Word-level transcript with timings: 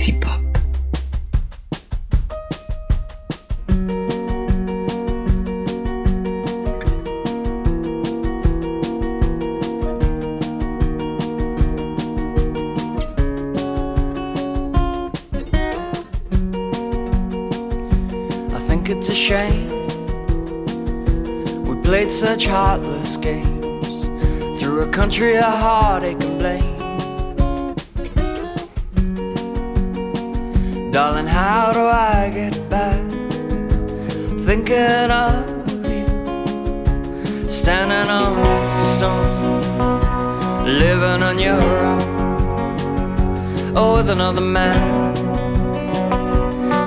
I 0.00 0.02
think 18.66 18.88
it's 18.88 19.10
a 19.10 19.14
shame 19.14 19.68
we 21.64 21.76
played 21.82 22.10
such 22.10 22.46
heartless 22.46 23.18
games 23.18 24.06
through 24.58 24.80
a 24.80 24.88
country 24.88 25.36
of 25.36 25.44
heartache 25.44 26.19
Darling, 31.00 31.26
how 31.26 31.72
do 31.72 31.80
I 31.80 32.28
get 32.28 32.54
back? 32.68 33.00
Thinking 34.44 35.10
of 35.10 35.48
you, 35.88 36.06
standing 37.48 38.10
on 38.10 38.38
a 38.38 38.82
stone, 38.82 39.62
living 40.66 41.22
on 41.22 41.38
your 41.38 41.62
own, 41.90 42.02
oh, 43.74 43.94
with 43.96 44.10
another 44.10 44.42
man, 44.42 45.16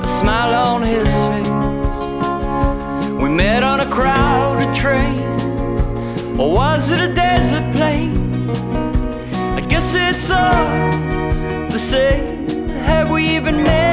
a 0.03 0.08
smile 0.08 0.53
on 0.53 0.84
his 0.84 1.11
face. 1.31 1.50
We 3.20 3.30
met 3.30 3.64
on 3.64 3.80
a 3.80 3.89
crowded 3.89 4.75
train, 4.75 5.22
or 6.39 6.53
was 6.53 6.91
it 6.91 7.00
a 7.00 7.11
desert 7.16 7.66
plain? 7.73 8.11
I 9.58 9.61
guess 9.61 9.95
it's 9.95 10.30
all 10.30 10.91
the 11.72 11.80
same. 11.80 12.67
Have 12.86 13.09
we 13.09 13.25
even 13.38 13.64
met 13.64 13.92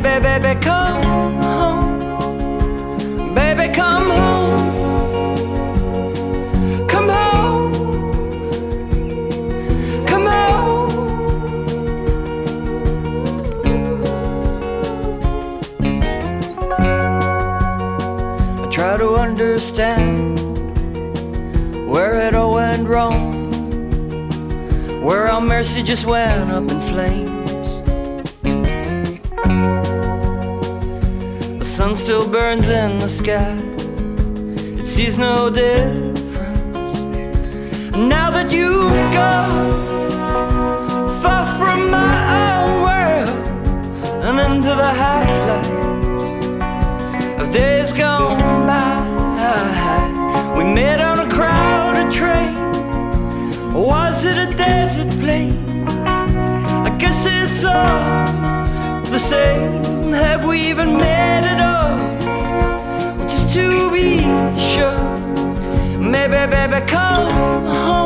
maybe, 0.00 0.20
baby, 0.22 0.60
come 0.60 1.02
home. 1.42 1.98
Baby, 3.34 3.72
come 3.74 4.10
home. 4.10 4.58
Come 6.86 7.08
home. 7.08 7.72
Come 10.06 10.26
home. 10.26 10.90
I 18.62 18.68
try 18.70 18.96
to 18.98 19.14
understand 19.16 20.38
where 21.88 22.14
it 22.20 22.34
all 22.34 22.54
went 22.54 22.86
wrong, 22.88 23.50
where 25.02 25.28
our 25.28 25.40
mercy 25.40 25.82
just 25.82 26.06
went 26.06 26.50
up 26.50 26.70
in 26.70 26.80
flames. 26.82 27.35
Sun 31.86 31.94
still 31.94 32.28
burns 32.28 32.68
in 32.68 32.98
the 32.98 33.06
sky, 33.06 33.54
it 34.80 34.86
sees 34.86 35.16
no 35.18 35.48
difference. 35.48 36.94
Now 38.14 38.28
that 38.36 38.50
you've 38.50 39.12
gone 39.14 40.10
far 41.22 41.46
from 41.58 41.78
my 41.90 42.16
own 42.42 42.70
world 42.86 43.28
and 44.26 44.36
into 44.46 44.72
the 44.82 44.92
half 45.02 45.30
light 45.48 45.70
of 47.40 47.52
days 47.52 47.92
gone 47.92 48.66
by. 48.66 48.96
We 50.56 50.64
met 50.64 51.00
on 51.00 51.20
a 51.20 51.28
crowded 51.30 52.10
train. 52.10 52.56
Or 53.76 53.86
was 53.86 54.24
it 54.24 54.38
a 54.38 54.48
desert 54.56 55.12
plain? 55.20 55.86
I 56.88 56.90
guess 56.98 57.26
it's 57.26 57.64
all 57.64 59.04
the 59.12 59.20
same. 59.20 60.12
Have 60.12 60.46
we 60.46 60.58
even 60.70 60.96
met 60.96 61.44
at 61.44 61.60
all? 61.60 61.75
To 63.56 63.90
be 63.90 64.20
sure. 64.58 64.98
Maybe, 65.98 66.40
baby, 66.52 66.84
come 66.86 67.32
home. 67.64 68.05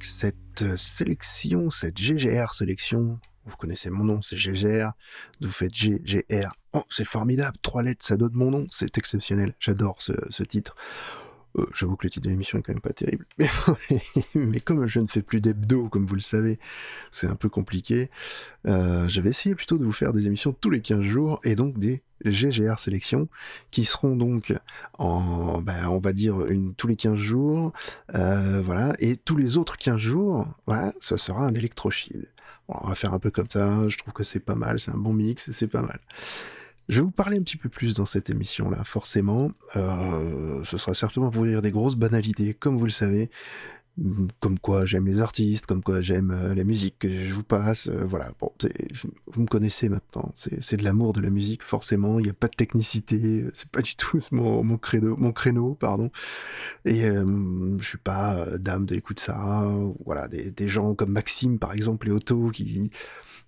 Cette 0.00 0.62
euh, 0.62 0.76
sélection, 0.76 1.70
cette 1.70 1.98
GGR 1.98 2.52
sélection. 2.54 3.18
Vous 3.46 3.56
connaissez 3.56 3.90
mon 3.90 4.04
nom, 4.04 4.22
c'est 4.22 4.36
GGR. 4.36 4.92
Vous 5.40 5.50
faites 5.50 5.74
GGR. 5.74 6.56
Oh, 6.72 6.84
c'est 6.88 7.04
formidable. 7.04 7.56
Trois 7.60 7.82
lettres, 7.82 8.04
ça 8.04 8.16
donne 8.16 8.32
mon 8.32 8.50
nom. 8.50 8.66
C'est 8.70 8.96
exceptionnel. 8.96 9.54
J'adore 9.60 10.00
ce, 10.00 10.42
titre. 10.44 10.74
Euh, 11.58 11.66
J'avoue 11.74 11.96
que 11.96 12.06
le 12.06 12.10
titre 12.10 12.24
de 12.24 12.30
l'émission 12.30 12.58
est 12.58 12.62
quand 12.62 12.72
même 12.72 12.80
pas 12.80 12.94
terrible. 12.94 13.26
Mais, 13.38 13.48
mais 14.34 14.60
comme 14.60 14.86
je 14.86 15.00
ne 15.00 15.06
fais 15.06 15.22
plus 15.22 15.40
d'hebdo, 15.40 15.88
comme 15.88 16.06
vous 16.06 16.14
le 16.14 16.20
savez, 16.22 16.58
c'est 17.10 17.26
un 17.26 17.36
peu 17.36 17.50
compliqué. 17.50 18.08
Euh, 18.66 19.06
J'avais 19.08 19.28
essayé 19.30 19.54
plutôt 19.54 19.76
de 19.76 19.84
vous 19.84 19.92
faire 19.92 20.12
des 20.14 20.26
émissions 20.26 20.52
tous 20.52 20.70
les 20.70 20.80
15 20.80 21.02
jours 21.02 21.40
et 21.44 21.54
donc 21.54 21.78
des 21.78 22.02
GGR 22.30 22.78
sélections 22.78 23.28
qui 23.70 23.84
seront 23.84 24.16
donc 24.16 24.54
en, 24.98 25.60
ben, 25.60 25.88
on 25.88 25.98
va 25.98 26.12
dire, 26.12 26.46
une, 26.46 26.74
tous 26.74 26.86
les 26.86 26.96
15 26.96 27.16
jours. 27.16 27.72
Euh, 28.14 28.60
voilà. 28.62 28.94
Et 28.98 29.16
tous 29.16 29.36
les 29.36 29.56
autres 29.56 29.76
15 29.76 29.96
jours, 29.96 30.46
voilà, 30.66 30.92
ce 31.00 31.16
sera 31.16 31.44
un 31.44 31.54
électro-shield. 31.54 32.26
Bon, 32.68 32.76
on 32.82 32.88
va 32.88 32.94
faire 32.94 33.14
un 33.14 33.18
peu 33.18 33.30
comme 33.30 33.50
ça. 33.50 33.88
Je 33.88 33.96
trouve 33.98 34.12
que 34.12 34.24
c'est 34.24 34.40
pas 34.40 34.54
mal. 34.54 34.80
C'est 34.80 34.90
un 34.90 34.98
bon 34.98 35.12
mix. 35.12 35.50
C'est 35.50 35.68
pas 35.68 35.82
mal. 35.82 36.00
Je 36.88 36.96
vais 36.96 37.04
vous 37.04 37.10
parler 37.10 37.38
un 37.38 37.42
petit 37.42 37.56
peu 37.56 37.70
plus 37.70 37.94
dans 37.94 38.04
cette 38.04 38.28
émission-là, 38.28 38.84
forcément. 38.84 39.50
Euh, 39.76 40.62
ce 40.64 40.76
sera 40.76 40.92
certainement 40.92 41.30
pour 41.30 41.42
vous 41.42 41.48
dire 41.48 41.62
des 41.62 41.70
grosses 41.70 41.96
banalités, 41.96 42.52
comme 42.52 42.76
vous 42.76 42.84
le 42.84 42.90
savez. 42.90 43.30
Comme 44.40 44.58
quoi 44.58 44.86
j'aime 44.86 45.06
les 45.06 45.20
artistes, 45.20 45.66
comme 45.66 45.82
quoi 45.82 46.00
j'aime 46.00 46.32
euh, 46.32 46.54
la 46.54 46.64
musique 46.64 46.98
que 46.98 47.08
je 47.08 47.32
vous 47.32 47.44
passe. 47.44 47.88
euh, 47.88 48.04
voilà, 48.04 48.32
bon, 48.40 48.50
vous 49.28 49.42
me 49.42 49.46
connaissez 49.46 49.88
maintenant. 49.88 50.32
C'est 50.34 50.76
de 50.76 50.82
l'amour 50.82 51.12
de 51.12 51.20
la 51.20 51.30
musique, 51.30 51.62
forcément. 51.62 52.18
Il 52.18 52.24
n'y 52.24 52.30
a 52.30 52.34
pas 52.34 52.48
de 52.48 52.56
technicité. 52.56 53.44
C'est 53.54 53.68
pas 53.68 53.82
du 53.82 53.94
tout 53.96 54.18
mon, 54.32 54.64
mon, 54.64 54.78
créneau, 54.78 55.16
mon 55.16 55.30
créneau, 55.32 55.74
pardon. 55.74 56.10
Et 56.84 57.04
euh, 57.04 57.76
je 57.78 57.88
suis 57.88 57.98
pas 57.98 58.34
euh, 58.34 58.58
dame 58.58 58.86
de 58.86 59.00
ça. 59.16 59.64
Voilà, 60.04 60.26
des, 60.28 60.50
des 60.50 60.68
gens 60.68 60.94
comme 60.94 61.12
Maxime, 61.12 61.58
par 61.58 61.72
exemple, 61.72 62.08
et 62.08 62.10
Otto, 62.10 62.50
qui 62.50 62.90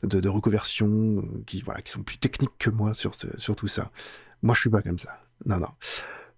de, 0.02 0.20
de 0.20 0.28
reconversion, 0.28 0.88
euh, 0.88 1.43
qui 1.46 1.62
voilà, 1.62 1.82
qui 1.82 1.93
sont 1.93 2.02
plus 2.02 2.19
techniques 2.19 2.56
que 2.58 2.70
moi 2.70 2.94
sur 2.94 3.12
sur 3.14 3.56
tout 3.56 3.69
ça. 3.69 3.90
Moi, 4.43 4.54
je 4.54 4.60
suis 4.60 4.70
pas 4.70 4.82
comme 4.82 4.98
ça. 4.98 5.19
Non, 5.44 5.58
non. 5.58 5.69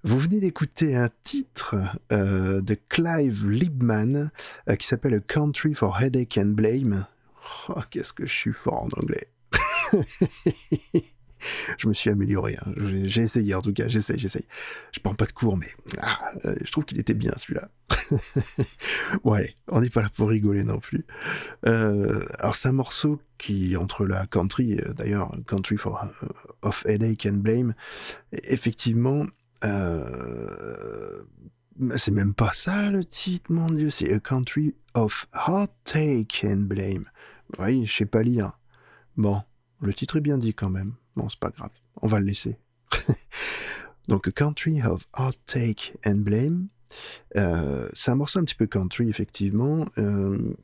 Vous 0.04 0.18
venez 0.18 0.38
d'écouter 0.38 0.94
un 0.94 1.10
titre 1.22 1.74
euh, 2.12 2.60
de 2.60 2.78
Clive 2.88 3.48
Liebman 3.48 4.30
euh, 4.68 4.76
qui 4.76 4.86
s'appelle 4.86 5.20
Country 5.22 5.74
for 5.74 6.00
Headache 6.00 6.38
and 6.38 6.50
Blame. 6.50 7.06
Oh, 7.68 7.80
Qu'est-ce 7.90 8.12
que 8.12 8.24
je 8.24 8.32
suis 8.32 8.52
fort 8.52 8.84
en 8.84 8.88
anglais. 9.00 9.28
je 11.78 11.88
me 11.88 11.92
suis 11.92 12.10
amélioré. 12.10 12.56
Hein. 12.60 12.72
J'ai 12.76 13.22
essayé 13.22 13.54
en 13.54 13.62
tout 13.62 13.72
cas, 13.72 13.88
j'essaye, 13.88 14.20
j'essaye. 14.20 14.44
Je 14.92 15.00
prends 15.00 15.14
pas 15.14 15.26
de 15.26 15.32
cours, 15.32 15.56
mais 15.56 15.70
ah, 16.00 16.16
euh, 16.44 16.54
je 16.62 16.70
trouve 16.70 16.84
qu'il 16.84 17.00
était 17.00 17.14
bien 17.14 17.32
celui-là. 17.36 17.68
bon 19.24 19.32
allez, 19.32 19.56
on 19.66 19.80
n'est 19.80 19.90
pas 19.90 20.02
là 20.02 20.10
pour 20.14 20.28
rigoler 20.28 20.62
non 20.62 20.78
plus. 20.78 21.04
Alors 21.64 22.54
c'est 22.54 22.68
un 22.68 22.72
morceau 22.72 23.20
qui, 23.36 23.76
entre 23.76 24.06
la 24.06 24.26
country, 24.26 24.80
d'ailleurs, 24.96 25.32
country 25.46 25.76
for, 25.76 26.06
of 26.62 26.86
headache 26.86 27.26
and 27.26 27.38
blame, 27.38 27.74
effectivement, 28.44 29.26
c'est 31.96 32.10
même 32.10 32.34
pas 32.34 32.52
ça 32.52 32.90
le 32.90 33.04
titre, 33.04 33.52
mon 33.52 33.70
dieu, 33.70 33.90
c'est 33.90 34.12
A 34.12 34.20
Country 34.20 34.74
of 34.94 35.26
Heartache 35.34 36.44
and 36.44 36.62
Blame. 36.62 37.04
Oui, 37.58 37.86
je 37.86 37.92
sais 37.92 38.06
pas 38.06 38.22
lire. 38.22 38.58
Bon, 39.16 39.42
le 39.80 39.94
titre 39.94 40.16
est 40.16 40.20
bien 40.20 40.38
dit 40.38 40.54
quand 40.54 40.70
même. 40.70 40.94
Bon, 41.16 41.28
c'est 41.28 41.40
pas 41.40 41.50
grave, 41.50 41.72
on 42.02 42.06
va 42.06 42.20
le 42.20 42.26
laisser. 42.26 42.58
Donc, 44.08 44.30
Country 44.32 44.82
of 44.82 45.06
Heartache 45.16 45.92
and 46.06 46.18
Blame, 46.18 46.68
euh, 47.36 47.88
c'est 47.92 48.10
un 48.10 48.14
morceau 48.14 48.38
un 48.38 48.44
petit 48.44 48.54
peu 48.54 48.66
country, 48.66 49.08
effectivement, 49.08 49.84
euh, 49.98 50.54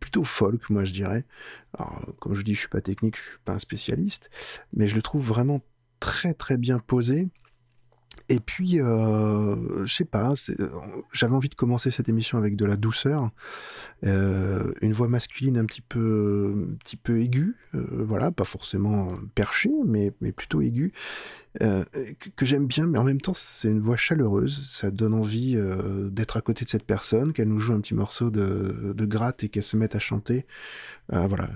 plutôt 0.00 0.24
folk, 0.24 0.70
moi 0.70 0.84
je 0.84 0.92
dirais. 0.92 1.24
Alors, 1.78 2.00
comme 2.20 2.34
je 2.34 2.42
dis, 2.42 2.54
je 2.54 2.60
suis 2.60 2.68
pas 2.68 2.80
technique, 2.80 3.16
je 3.16 3.22
suis 3.22 3.38
pas 3.44 3.52
un 3.52 3.58
spécialiste, 3.58 4.30
mais 4.72 4.86
je 4.86 4.94
le 4.94 5.02
trouve 5.02 5.26
vraiment 5.26 5.60
très 6.00 6.34
très 6.34 6.56
bien 6.56 6.78
posé. 6.78 7.28
Et 8.28 8.40
puis, 8.40 8.80
euh, 8.80 9.84
je 9.84 9.94
sais 9.94 10.04
pas, 10.04 10.32
j'avais 11.12 11.34
envie 11.34 11.48
de 11.48 11.54
commencer 11.54 11.90
cette 11.90 12.08
émission 12.08 12.38
avec 12.38 12.56
de 12.56 12.64
la 12.64 12.76
douceur, 12.76 13.30
euh, 14.06 14.72
une 14.80 14.92
voix 14.92 15.08
masculine 15.08 15.58
un 15.58 15.66
petit 15.66 15.82
peu, 15.82 16.54
un 16.56 16.74
petit 16.76 16.96
peu 16.96 17.20
aiguë, 17.20 17.56
euh, 17.74 17.84
voilà, 17.90 18.30
pas 18.30 18.44
forcément 18.44 19.12
perchée, 19.34 19.72
mais, 19.86 20.12
mais 20.20 20.32
plutôt 20.32 20.62
aiguë, 20.62 20.92
euh, 21.62 21.84
que, 22.36 22.44
j'aime 22.44 22.66
bien, 22.66 22.86
mais 22.86 22.98
en 22.98 23.04
même 23.04 23.20
temps, 23.20 23.34
c'est 23.34 23.68
une 23.68 23.80
voix 23.80 23.96
chaleureuse. 23.96 24.66
Ça 24.68 24.90
donne 24.90 25.14
envie 25.14 25.54
euh, 25.56 26.10
d'être 26.10 26.36
à 26.36 26.40
côté 26.40 26.64
de 26.64 26.70
cette 26.70 26.84
personne, 26.84 27.32
qu'elle 27.32 27.48
nous 27.48 27.60
joue 27.60 27.72
un 27.72 27.80
petit 27.80 27.94
morceau 27.94 28.30
de, 28.30 28.92
de 28.94 29.06
gratte 29.06 29.44
et 29.44 29.48
qu'elle 29.48 29.62
se 29.62 29.76
mette 29.76 29.94
à 29.94 29.98
chanter. 29.98 30.46
Euh, 31.12 31.26
voilà, 31.26 31.48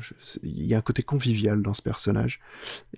il 0.42 0.66
y 0.66 0.74
a 0.74 0.78
un 0.78 0.82
côté 0.82 1.02
convivial 1.02 1.62
dans 1.62 1.74
ce 1.74 1.82
personnage. 1.82 2.40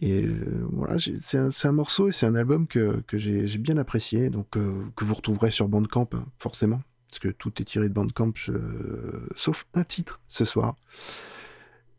Et 0.02 0.26
voilà, 0.72 0.96
c'est 1.18 1.38
un, 1.38 1.48
un, 1.64 1.72
morceau 1.72 2.08
et 2.08 2.12
c'est 2.12 2.26
un 2.26 2.34
album 2.34 2.66
que, 2.66 3.02
que 3.06 3.18
j'ai 3.18 3.46
bien 3.58 3.78
apprécié, 3.78 4.28
donc 4.28 4.50
que 4.50 5.04
vous 5.04 5.14
retrouverez 5.14 5.50
sur 5.50 5.68
Bandcamp, 5.68 6.08
hein, 6.12 6.26
forcément, 6.38 6.82
parce 7.08 7.20
que 7.20 7.28
tout 7.28 7.62
est 7.62 7.64
tiré 7.64 7.88
de 7.88 7.94
Bandcamp, 7.94 8.32
sauf 9.34 9.66
un 9.74 9.84
titre 9.84 10.20
ce 10.28 10.44
soir. 10.44 10.74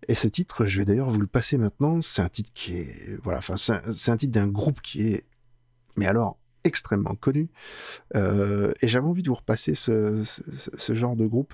Et 0.08 0.16
ce 0.16 0.28
titre, 0.28 0.66
je 0.66 0.80
vais 0.80 0.86
d'ailleurs 0.86 1.10
vous 1.10 1.22
le 1.22 1.28
passer 1.28 1.58
maintenant. 1.58 2.02
C'est 2.02 2.22
un 2.22 2.30
titre 2.30 2.52
qui 2.54 2.78
est, 2.78 3.18
voilà, 3.24 3.40
enfin, 3.40 3.56
c'est 3.58 4.12
un, 4.12 4.18
titre 4.18 4.34
d'un 4.34 4.48
groupe 4.48 4.82
qui 4.82 5.08
est, 5.08 5.26
mais 5.96 6.08
alors 6.08 6.38
extrêmement 6.64 7.16
connu. 7.16 7.50
Euh, 8.16 8.72
et 8.82 8.88
j'avais 8.88 9.08
envie 9.08 9.24
de 9.24 9.30
vous 9.30 9.36
repasser 9.36 9.76
ce, 9.76 10.24
genre 10.90 11.16
de 11.16 11.26
groupe 11.26 11.54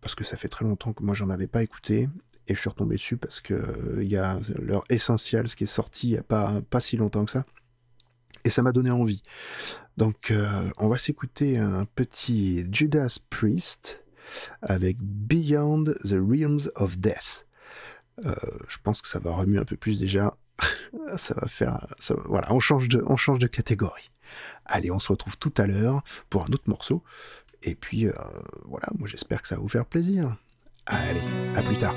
parce 0.00 0.14
que 0.14 0.24
ça 0.24 0.36
fait 0.36 0.48
très 0.48 0.64
longtemps 0.64 0.92
que 0.92 1.02
moi 1.02 1.14
j'en 1.14 1.30
avais 1.30 1.48
pas 1.48 1.62
écouté 1.62 2.08
et 2.46 2.54
je 2.54 2.60
suis 2.60 2.68
retombé 2.68 2.94
dessus 2.94 3.16
parce 3.16 3.40
que 3.40 3.54
euh, 3.54 4.04
il 4.04 4.08
y 4.08 4.16
a 4.16 4.38
leur 4.56 4.84
essentiel, 4.88 5.48
ce 5.48 5.56
qui 5.56 5.64
est 5.64 5.66
sorti 5.66 6.08
il 6.08 6.12
y 6.12 6.18
a 6.18 6.22
pas 6.22 6.60
pas 6.70 6.80
si 6.80 6.96
longtemps 6.96 7.24
que 7.24 7.32
ça. 7.32 7.44
Et 8.44 8.50
ça 8.50 8.62
m'a 8.62 8.70
donné 8.70 8.92
envie. 8.92 9.22
Donc, 9.96 10.30
euh, 10.30 10.70
on 10.78 10.88
va 10.88 10.98
s'écouter 10.98 11.58
un 11.58 11.84
petit 11.84 12.64
Judas 12.70 13.18
Priest 13.28 14.04
avec 14.62 14.98
Beyond 15.00 15.94
the 16.04 16.12
Realms 16.12 16.70
of 16.76 16.98
Death. 16.98 17.45
Euh, 18.24 18.34
je 18.68 18.78
pense 18.82 19.02
que 19.02 19.08
ça 19.08 19.18
va 19.18 19.32
remuer 19.32 19.58
un 19.58 19.64
peu 19.64 19.76
plus 19.76 19.98
déjà. 19.98 20.36
ça 21.16 21.34
va 21.34 21.46
faire, 21.48 21.86
voilà, 22.24 22.52
on 22.52 22.60
change 22.60 22.88
de, 22.88 23.04
on 23.06 23.16
change 23.16 23.38
de 23.38 23.46
catégorie. 23.46 24.10
Allez, 24.64 24.90
on 24.90 24.98
se 24.98 25.12
retrouve 25.12 25.36
tout 25.38 25.52
à 25.58 25.66
l'heure 25.66 26.02
pour 26.30 26.44
un 26.44 26.48
autre 26.48 26.68
morceau. 26.68 27.02
Et 27.62 27.74
puis, 27.74 28.06
euh, 28.06 28.12
voilà, 28.64 28.88
moi 28.98 29.08
j'espère 29.08 29.42
que 29.42 29.48
ça 29.48 29.56
va 29.56 29.60
vous 29.60 29.68
faire 29.68 29.86
plaisir. 29.86 30.36
Allez, 30.86 31.22
à 31.54 31.62
plus 31.62 31.76
tard. 31.76 31.94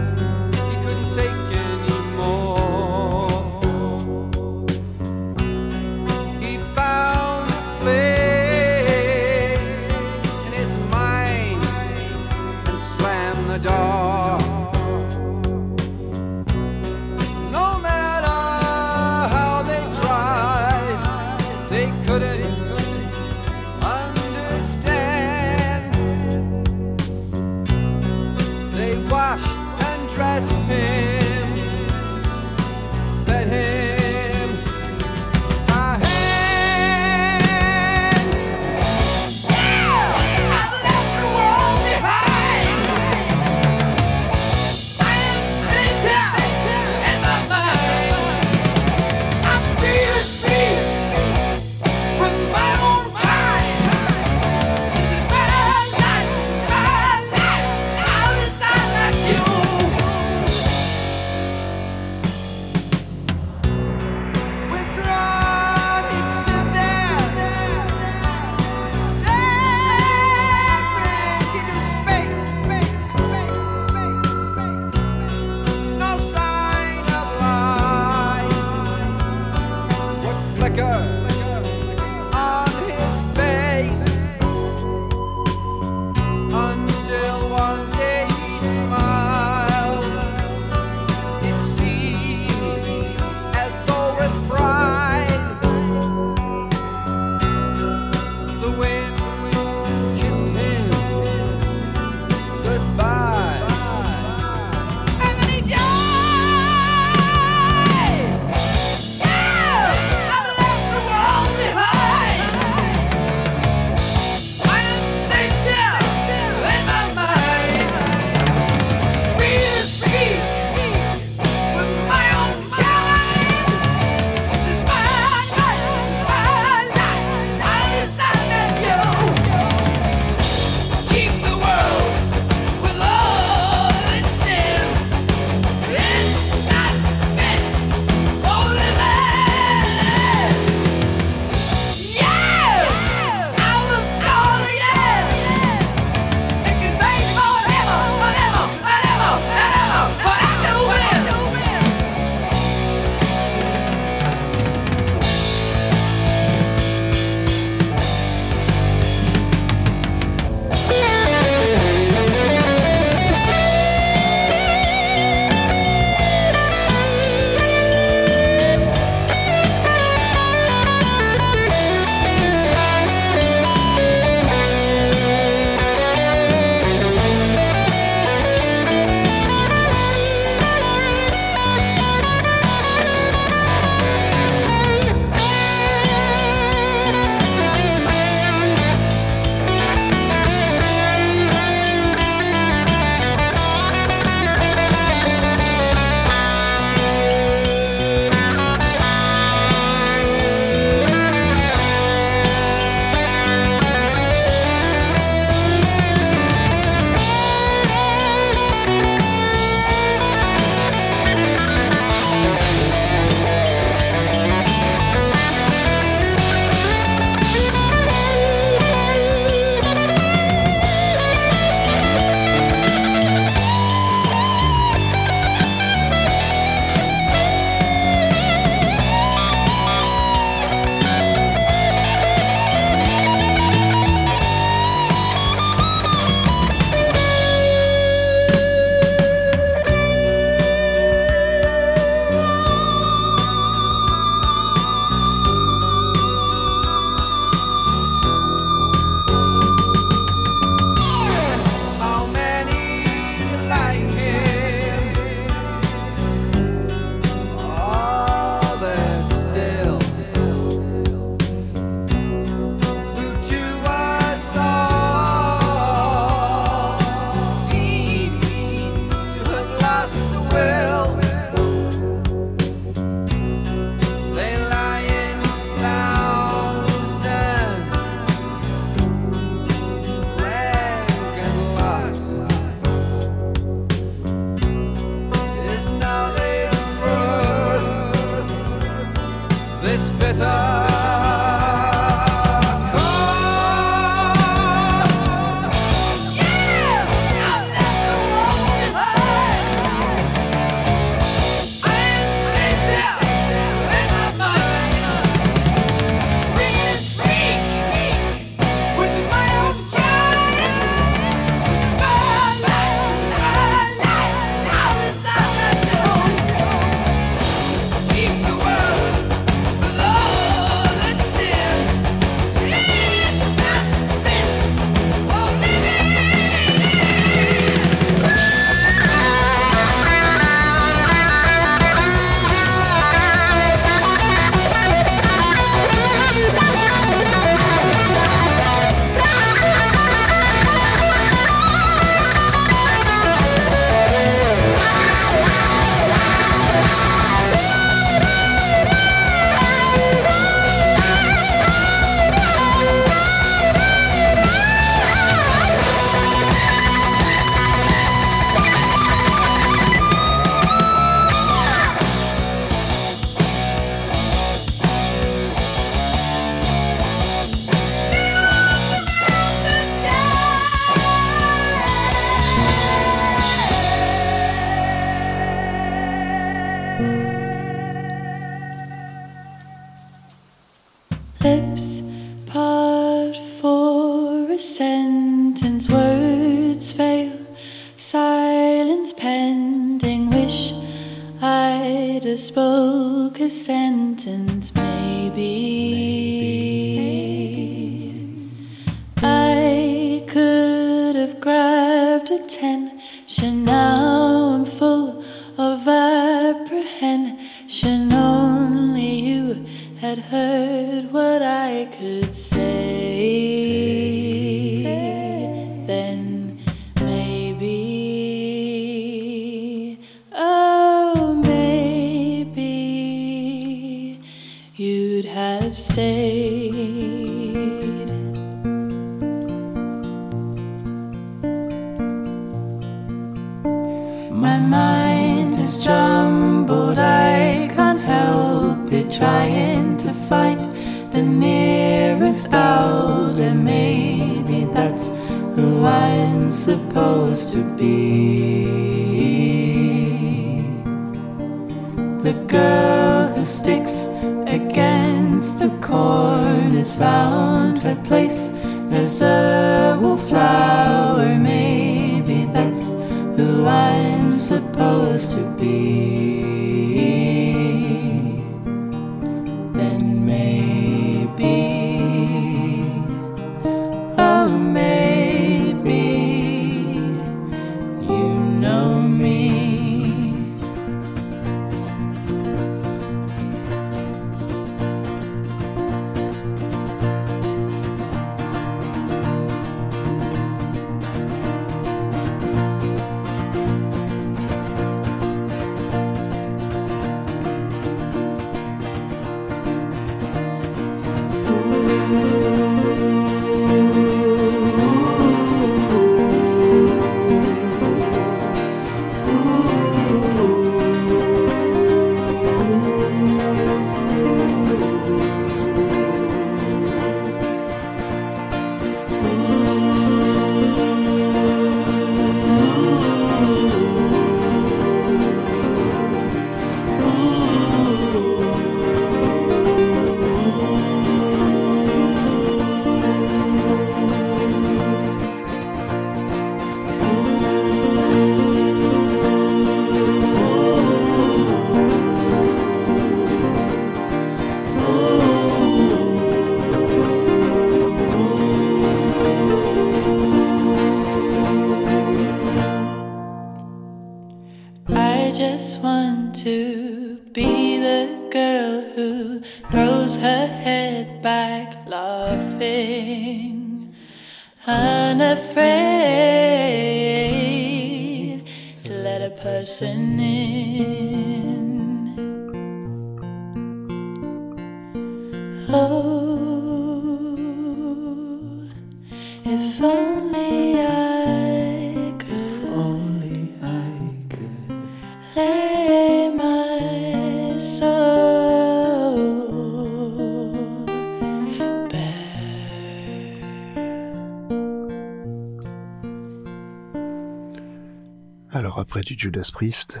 Du 599.04 599.14
Judas 599.18 599.50
Priest, 599.52 600.00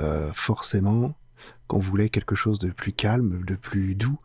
euh, 0.00 0.30
forcément, 0.32 1.14
qu'on 1.66 1.78
voulait 1.78 2.08
quelque 2.08 2.34
chose 2.34 2.58
de 2.58 2.70
plus 2.70 2.92
calme, 2.92 3.44
de 3.44 3.56
plus 3.56 3.94
doux, 3.94 4.18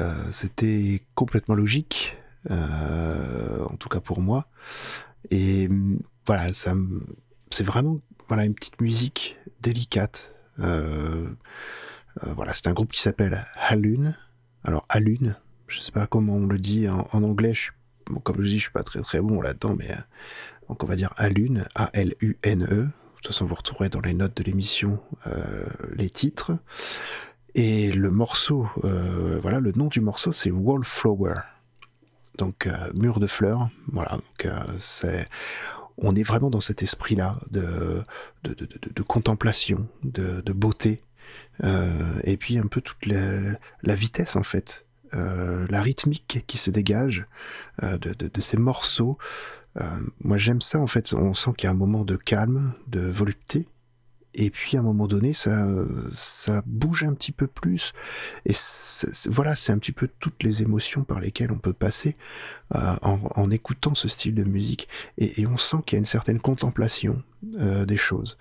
euh, 0.00 0.30
c'était 0.30 1.02
complètement 1.14 1.54
logique, 1.54 2.16
euh, 2.50 3.64
en 3.64 3.76
tout 3.76 3.88
cas 3.88 4.00
pour 4.00 4.20
moi. 4.20 4.48
Et 5.30 5.68
voilà, 6.26 6.52
ça, 6.52 6.74
c'est 7.50 7.64
vraiment 7.64 7.98
voilà 8.28 8.44
une 8.44 8.54
petite 8.54 8.80
musique 8.80 9.36
délicate. 9.60 10.32
voilà, 10.56 12.52
c'est 12.52 12.66
un 12.68 12.72
groupe 12.72 12.92
qui 12.92 13.00
s'appelle 13.00 13.46
Halune. 13.54 14.16
Alors 14.64 14.84
Halune, 14.88 15.36
je 15.66 15.80
sais 15.80 15.92
pas 15.92 16.06
comment 16.06 16.34
on 16.34 16.46
le 16.46 16.58
dit 16.58 16.88
en, 16.88 17.06
anglais. 17.12 17.52
Comme 18.22 18.36
je 18.42 18.48
dis, 18.48 18.58
je 18.58 18.62
suis 18.62 18.70
pas 18.70 18.84
très 18.84 19.00
très 19.00 19.20
bon 19.20 19.40
là-dedans, 19.40 19.74
mais 19.76 19.90
donc 20.68 20.82
on 20.82 20.86
va 20.86 20.96
dire 20.96 21.12
Alune, 21.16 21.66
A-L-U-N-E. 21.74 22.88
De 23.16 23.22
toute 23.22 23.34
façon, 23.34 23.46
vous 23.46 23.54
retrouverez 23.54 23.88
dans 23.88 24.02
les 24.02 24.12
notes 24.12 24.36
de 24.36 24.42
l'émission 24.42 25.00
euh, 25.26 25.64
les 25.94 26.10
titres. 26.10 26.52
Et 27.54 27.90
le 27.90 28.10
morceau, 28.10 28.68
euh, 28.84 29.38
voilà, 29.40 29.58
le 29.58 29.72
nom 29.72 29.86
du 29.86 30.00
morceau, 30.00 30.32
c'est 30.32 30.50
Wallflower. 30.50 31.34
Donc 32.36 32.66
euh, 32.66 32.92
mur 32.94 33.18
de 33.18 33.26
fleurs. 33.26 33.70
Voilà, 33.90 34.18
on 35.96 36.14
est 36.14 36.22
vraiment 36.22 36.50
dans 36.50 36.60
cet 36.60 36.82
esprit-là 36.82 37.40
de, 37.50 38.04
contemplation, 39.08 39.88
de, 40.04 40.52
beauté, 40.52 41.00
et 41.64 42.36
puis 42.36 42.58
un 42.58 42.66
peu 42.66 42.82
toute 42.82 43.06
la, 43.06 43.94
vitesse 43.94 44.36
en 44.36 44.42
fait, 44.42 44.85
la 45.12 45.82
rythmique 45.82 46.44
qui 46.46 46.58
se 46.58 46.70
dégage 46.70 47.26
de, 47.82 48.40
ces 48.40 48.56
morceaux. 48.56 49.18
Euh, 49.80 50.00
moi 50.20 50.38
j'aime 50.38 50.60
ça 50.60 50.78
en 50.80 50.86
fait, 50.86 51.12
on 51.14 51.34
sent 51.34 51.50
qu'il 51.56 51.66
y 51.66 51.68
a 51.68 51.70
un 51.70 51.74
moment 51.74 52.04
de 52.04 52.16
calme, 52.16 52.72
de 52.86 53.00
volupté, 53.00 53.66
et 54.34 54.50
puis 54.50 54.76
à 54.76 54.80
un 54.80 54.82
moment 54.82 55.06
donné 55.06 55.32
ça 55.32 55.66
ça 56.10 56.62
bouge 56.66 57.04
un 57.04 57.14
petit 57.14 57.32
peu 57.32 57.46
plus. 57.46 57.92
Et 58.46 58.54
voilà 59.26 59.54
c'est 59.54 59.72
un 59.72 59.78
petit 59.78 59.92
peu 59.92 60.08
toutes 60.18 60.42
les 60.42 60.62
émotions 60.62 61.04
par 61.04 61.20
lesquelles 61.20 61.52
on 61.52 61.58
peut 61.58 61.72
passer 61.72 62.16
euh, 62.74 62.96
en, 63.02 63.50
écoutant 63.50 63.94
ce 63.94 64.08
style 64.08 64.34
de 64.34 64.44
musique. 64.44 64.88
Et, 65.18 65.46
on 65.46 65.56
sent 65.56 65.78
qu'il 65.86 65.96
y 65.96 65.98
a 65.98 66.00
une 66.00 66.04
certaine 66.04 66.40
contemplation 66.40 67.22
euh, 67.58 67.84
des 67.84 67.96
choses 67.96 68.38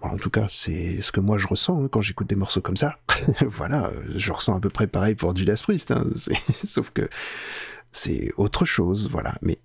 en 0.00 0.16
tout 0.16 0.30
cas 0.30 0.46
c'est 0.48 1.00
ce 1.00 1.12
que 1.12 1.20
moi 1.20 1.36
je 1.38 1.46
ressens 1.46 1.84
hein, 1.84 1.88
quand 1.90 2.00
j'écoute 2.00 2.28
des 2.28 2.36
morceaux 2.36 2.60
comme 2.60 2.76
ça. 2.76 2.96
Voilà 3.46 3.90
je 4.14 4.32
ressens 4.32 4.56
à 4.56 4.60
peu 4.60 4.70
près 4.70 4.86
pareil 4.86 5.14
pour 5.14 5.34
Judas 5.34 5.60
Priest 5.62 5.90
hein, 5.90 6.04
sauf 6.50 6.90
que 6.90 7.08
c'est 7.92 8.32
autre 8.36 8.64
chose 8.64 9.08
voilà. 9.10 9.34
Mais 9.42 9.58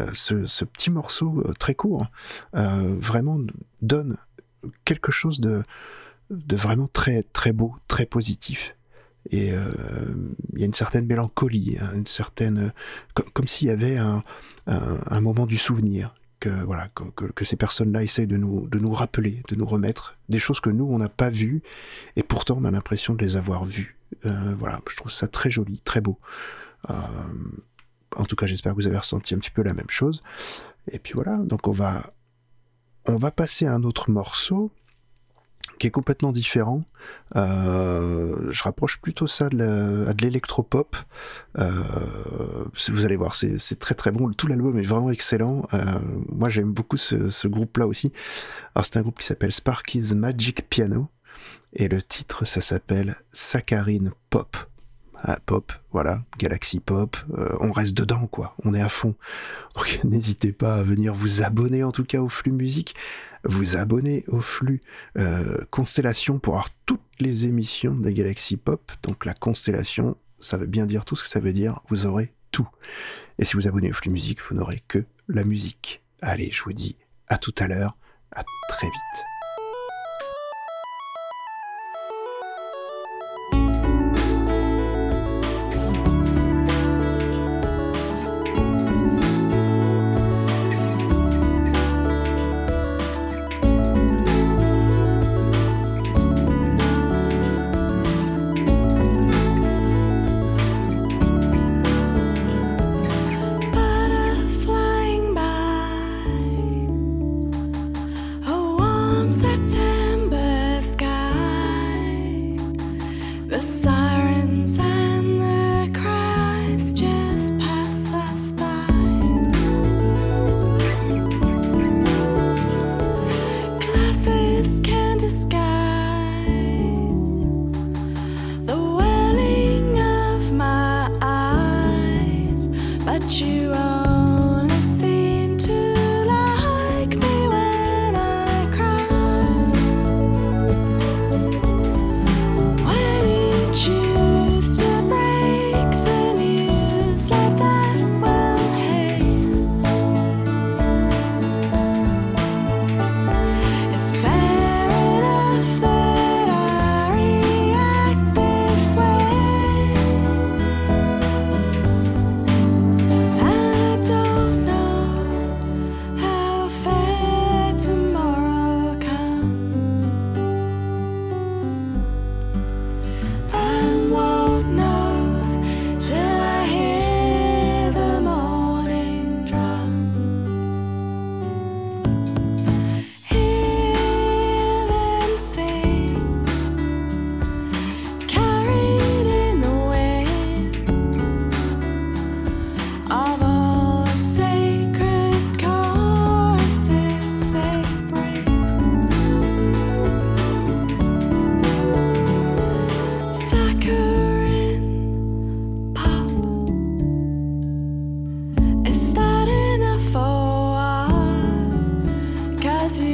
euh, 0.00 0.10
ce, 0.12 0.64
petit 0.64 0.90
morceau 0.90 1.42
euh, 1.46 1.52
très 1.58 1.74
court 1.74 2.06
euh, 2.56 2.96
vraiment 2.98 3.38
donne 3.82 4.16
quelque 4.84 5.12
chose 5.12 5.40
de, 5.40 5.62
vraiment 6.30 6.88
très 6.92 7.22
très 7.22 7.52
beau, 7.52 7.74
très 7.88 8.06
positif. 8.06 8.76
Et 9.30 9.48
il 9.48 10.58
y 10.58 10.62
a 10.62 10.66
une 10.66 10.74
certaine 10.74 11.04
mélancolie, 11.04 11.76
hein, 11.80 11.90
une 11.94 12.06
certaine, 12.06 12.72
comme, 13.34 13.46
s'il 13.46 13.68
y 13.68 13.70
avait 13.70 13.98
un, 13.98 14.22
moment 15.20 15.44
du 15.44 15.58
souvenir 15.58 16.14
que 16.40 16.48
voilà 16.48 16.88
que, 16.88 17.26
que, 17.26 17.44
ces 17.44 17.56
personnes-là 17.56 18.02
essayent 18.02 18.26
de 18.26 18.36
nous 18.36 18.68
de 18.68 18.78
nous 18.78 18.92
rappeler, 18.92 19.42
de 19.48 19.56
nous 19.56 19.66
remettre 19.66 20.16
des 20.28 20.38
choses 20.38 20.60
que 20.60 20.70
nous 20.70 20.86
on 20.86 20.98
n'a 20.98 21.08
pas 21.08 21.30
vues 21.30 21.62
et 22.16 22.22
pourtant 22.22 22.58
on 22.60 22.64
a 22.64 22.70
l'impression 22.70 23.14
de 23.14 23.24
les 23.24 23.36
avoir 23.36 23.64
vues. 23.64 23.96
voilà, 24.22 24.80
je 24.88 24.96
trouve 24.96 25.10
ça 25.10 25.28
très 25.28 25.50
joli, 25.50 25.80
très 25.80 26.00
beau. 26.00 26.18
En 28.16 28.24
tout 28.24 28.36
cas, 28.36 28.46
j'espère 28.46 28.72
que 28.72 28.76
vous 28.80 28.86
avez 28.86 28.98
ressenti 28.98 29.34
un 29.34 29.38
petit 29.38 29.50
peu 29.50 29.62
la 29.62 29.74
même 29.74 29.90
chose. 29.90 30.22
Et 30.90 30.98
puis 30.98 31.12
voilà, 31.14 31.36
donc 31.38 31.68
on 31.68 31.72
va, 31.72 32.12
on 33.06 33.16
va 33.16 33.30
passer 33.30 33.66
à 33.66 33.74
un 33.74 33.82
autre 33.82 34.10
morceau 34.10 34.70
qui 35.78 35.86
est 35.86 35.90
complètement 35.90 36.32
différent. 36.32 36.82
Euh, 37.36 38.50
je 38.50 38.62
rapproche 38.62 39.00
plutôt 39.00 39.26
ça 39.26 39.48
de 39.48 40.22
l'électropop. 40.22 40.96
Euh, 41.58 41.70
vous 42.88 43.04
allez 43.04 43.16
voir, 43.16 43.34
c'est 43.34 43.78
très 43.78 43.94
très 43.94 44.10
bon. 44.10 44.30
Tout 44.32 44.46
l'album 44.46 44.76
est 44.78 44.82
vraiment 44.82 45.10
excellent. 45.10 45.66
Euh, 45.74 45.84
moi, 46.30 46.48
j'aime 46.48 46.72
beaucoup 46.72 46.96
ce, 46.96 47.48
groupe-là 47.48 47.86
aussi. 47.86 48.12
Alors, 48.74 48.84
c'est 48.84 48.98
un 48.98 49.02
groupe 49.02 49.18
qui 49.18 49.26
s'appelle 49.26 49.52
Sparky's 49.52 50.14
Magic 50.14 50.68
Piano. 50.68 51.08
Et 51.74 51.88
le 51.88 52.02
titre, 52.02 52.44
ça 52.44 52.60
s'appelle 52.60 53.16
Saccharine 53.32 54.12
Pop. 54.30 54.56
Ah, 55.24 55.38
pop, 55.44 55.72
voilà, 55.90 56.22
Galaxy 56.38 56.78
Pop, 56.78 57.16
euh, 57.36 57.48
on 57.60 57.72
reste 57.72 57.96
dedans 57.96 58.28
quoi, 58.28 58.54
on 58.64 58.72
est 58.72 58.80
à 58.80 58.88
fond. 58.88 59.16
Donc 59.74 59.98
n'hésitez 60.04 60.52
pas 60.52 60.76
à 60.76 60.82
venir 60.82 61.12
vous 61.12 61.42
abonner 61.42 61.82
en 61.82 61.90
tout 61.90 62.04
cas 62.04 62.20
au 62.20 62.28
flux 62.28 62.52
musique, 62.52 62.94
vous 63.44 63.76
abonner 63.76 64.24
au 64.28 64.40
flux 64.40 64.80
euh, 65.16 65.58
Constellation 65.70 66.38
pour 66.38 66.54
avoir 66.54 66.70
toutes 66.86 67.00
les 67.20 67.46
émissions 67.46 67.94
de 67.94 68.10
Galaxy 68.10 68.56
Pop. 68.56 68.92
Donc 69.02 69.24
la 69.24 69.34
Constellation, 69.34 70.16
ça 70.38 70.56
veut 70.56 70.66
bien 70.66 70.86
dire 70.86 71.04
tout 71.04 71.16
ce 71.16 71.22
que 71.22 71.28
ça 71.28 71.40
veut 71.40 71.52
dire, 71.52 71.80
vous 71.88 72.06
aurez 72.06 72.32
tout. 72.50 72.68
Et 73.38 73.44
si 73.44 73.56
vous 73.56 73.68
abonnez 73.68 73.90
au 73.90 73.94
flux 73.94 74.10
musique, 74.10 74.40
vous 74.48 74.56
n'aurez 74.56 74.82
que 74.88 75.04
la 75.28 75.44
musique. 75.44 76.02
Allez, 76.22 76.50
je 76.50 76.62
vous 76.62 76.72
dis 76.72 76.96
à 77.28 77.38
tout 77.38 77.54
à 77.58 77.68
l'heure, 77.68 77.96
à 78.32 78.42
très 78.68 78.86
vite. 78.86 79.37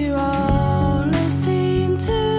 you 0.04 0.14
only 0.16 1.30
seem 1.30 1.96
to 1.96 2.33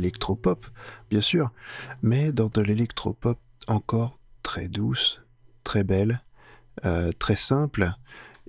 l'électropop, 0.00 0.66
bien 1.10 1.20
sûr, 1.20 1.50
mais 2.02 2.32
dans 2.32 2.48
de 2.48 2.62
l'électropop 2.62 3.38
encore 3.66 4.18
très 4.42 4.68
douce, 4.68 5.20
très 5.64 5.84
belle, 5.84 6.22
euh, 6.84 7.12
très 7.18 7.36
simple, 7.36 7.92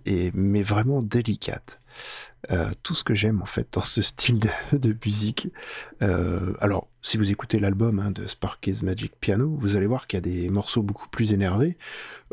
et, 0.05 0.31
mais 0.33 0.63
vraiment 0.63 1.01
délicate. 1.01 1.79
Euh, 2.49 2.71
tout 2.81 2.95
ce 2.95 3.03
que 3.03 3.13
j'aime 3.13 3.41
en 3.41 3.45
fait 3.45 3.67
dans 3.73 3.83
ce 3.83 4.01
style 4.01 4.39
de, 4.71 4.97
musique. 5.05 5.49
Euh, 6.01 6.53
alors, 6.59 6.87
si 7.01 7.17
vous 7.17 7.29
écoutez 7.29 7.59
l'album 7.59 7.99
hein, 7.99 8.11
de 8.11 8.25
Sparky's 8.25 8.81
Magic 8.81 9.13
Piano, 9.19 9.55
vous 9.59 9.75
allez 9.75 9.85
voir 9.85 10.07
qu'il 10.07 10.17
y 10.17 10.19
a 10.19 10.21
des 10.21 10.49
morceaux 10.49 10.81
beaucoup 10.81 11.09
plus 11.09 11.33
énervés. 11.33 11.77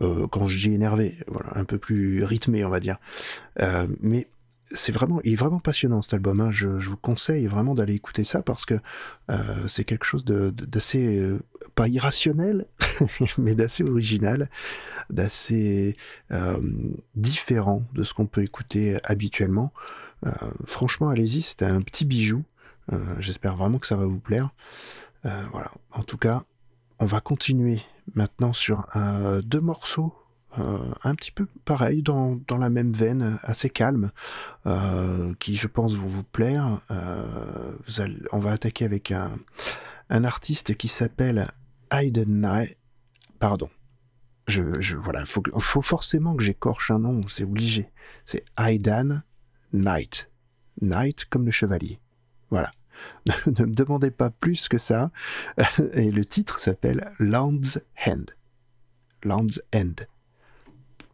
Quand 0.01 0.47
je 0.47 0.57
dis 0.57 0.73
énervé, 0.73 1.19
voilà, 1.27 1.51
un 1.59 1.65
peu 1.65 1.79
plus 1.79 2.23
rythmé, 2.23 2.65
on 2.65 2.71
va 2.71 2.79
dire. 2.79 2.99
Mais 4.01 4.29
c'est 4.71 4.93
vraiment, 4.93 5.21
il 5.25 5.33
est 5.33 5.37
vraiment 5.37 5.61
passionnant 5.61 6.03
cet 6.03 6.15
album. 6.15 6.41
hein. 6.41 6.51
Je, 6.51 6.69
vous 6.69 6.97
conseille 6.97 7.47
vraiment 7.47 7.75
d'aller 7.75 7.95
écouter 7.95 8.25
ça 8.25 8.43
parce 8.43 8.65
que 8.65 8.75
euh, 9.31 9.67
c'est 9.67 9.85
quelque 9.85 10.05
chose 10.05 10.25
d'assez, 10.25 11.05
euh, 11.05 11.41
pas 11.75 11.89
irrationnel, 11.89 12.67
mais 13.39 13.55
d'assez 13.55 13.85
original, 13.85 14.51
d'assez 15.11 15.97
euh, 16.33 16.59
différent 17.15 17.85
de 17.95 18.05
ce 18.05 18.15
qu'on 18.15 18.27
peut 18.27 18.43
écouter 18.43 18.99
habituellement. 19.05 19.73
Franchement, 20.67 21.11
allez-y, 21.11 21.43
c'est 21.43 21.63
un 21.63 21.81
petit 21.81 22.05
bijou. 22.05 22.43
J'espère 23.21 23.55
vraiment 23.55 23.79
que 23.79 23.87
ça 23.87 23.95
va 23.95 24.05
vous 24.05 24.19
plaire. 24.19 24.51
Voilà. 25.23 25.71
En 25.93 26.03
tout 26.03 26.17
cas, 26.17 26.43
on 26.99 27.07
va 27.07 27.21
continuer 27.21 27.83
maintenant 28.17 28.53
sur 28.53 28.85
deux 29.45 29.61
morceaux. 29.61 30.13
Euh, 30.59 30.79
un 31.05 31.15
petit 31.15 31.33
peu 31.33 31.47
pareil, 31.65 32.03
dans, 32.03 32.37
dans 32.47 32.59
la 32.59 32.71
même 32.71 32.93
veine, 32.93 33.39
assez 33.43 33.71
calme, 33.71 34.11
euh, 34.67 35.35
qui 35.39 35.57
je 35.57 35.69
pense 35.69 35.95
vont 35.95 36.07
vous 36.07 36.25
plaire. 36.25 36.81
Euh, 36.91 37.73
on 38.33 38.39
va 38.39 38.53
attaquer 38.53 38.85
avec 38.85 39.11
un, 39.11 39.39
un 40.11 40.25
artiste 40.25 40.77
qui 40.77 40.89
s'appelle 40.89 41.51
Aiden 41.91 42.43
Nye. 42.43 42.77
Pardon. 43.39 43.71
Je, 44.47 44.81
je, 44.81 44.97
voilà, 44.97 45.27
faut, 45.27 45.43
faut 45.59 45.83
forcément 45.83 46.35
que 46.35 46.43
j'écorche 46.43 46.91
un 46.91 47.01
nom, 47.01 47.21
c'est 47.29 47.45
obligé. 47.45 47.91
C'est 48.25 48.45
Aidan 48.59 49.21
Knight. 49.73 50.31
Knight 50.81 51.27
comme 51.27 51.45
le 51.45 51.51
chevalier. 51.51 52.01
Voilà. 52.51 52.71
ne 53.47 53.65
me 53.65 53.75
demandez 53.75 54.11
pas 54.11 54.31
plus 54.31 54.69
que 54.69 54.79
ça. 54.79 55.11
Et 55.93 56.11
le 56.11 56.25
titre 56.25 56.59
s'appelle 56.59 57.13
Land's 57.19 57.81
End. 58.07 58.25
Land's 59.23 59.61
End. 59.75 59.95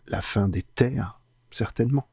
La 0.09 0.21
fin 0.21 0.49
des 0.49 0.63
terres, 0.63 1.21
certainement. 1.51 2.09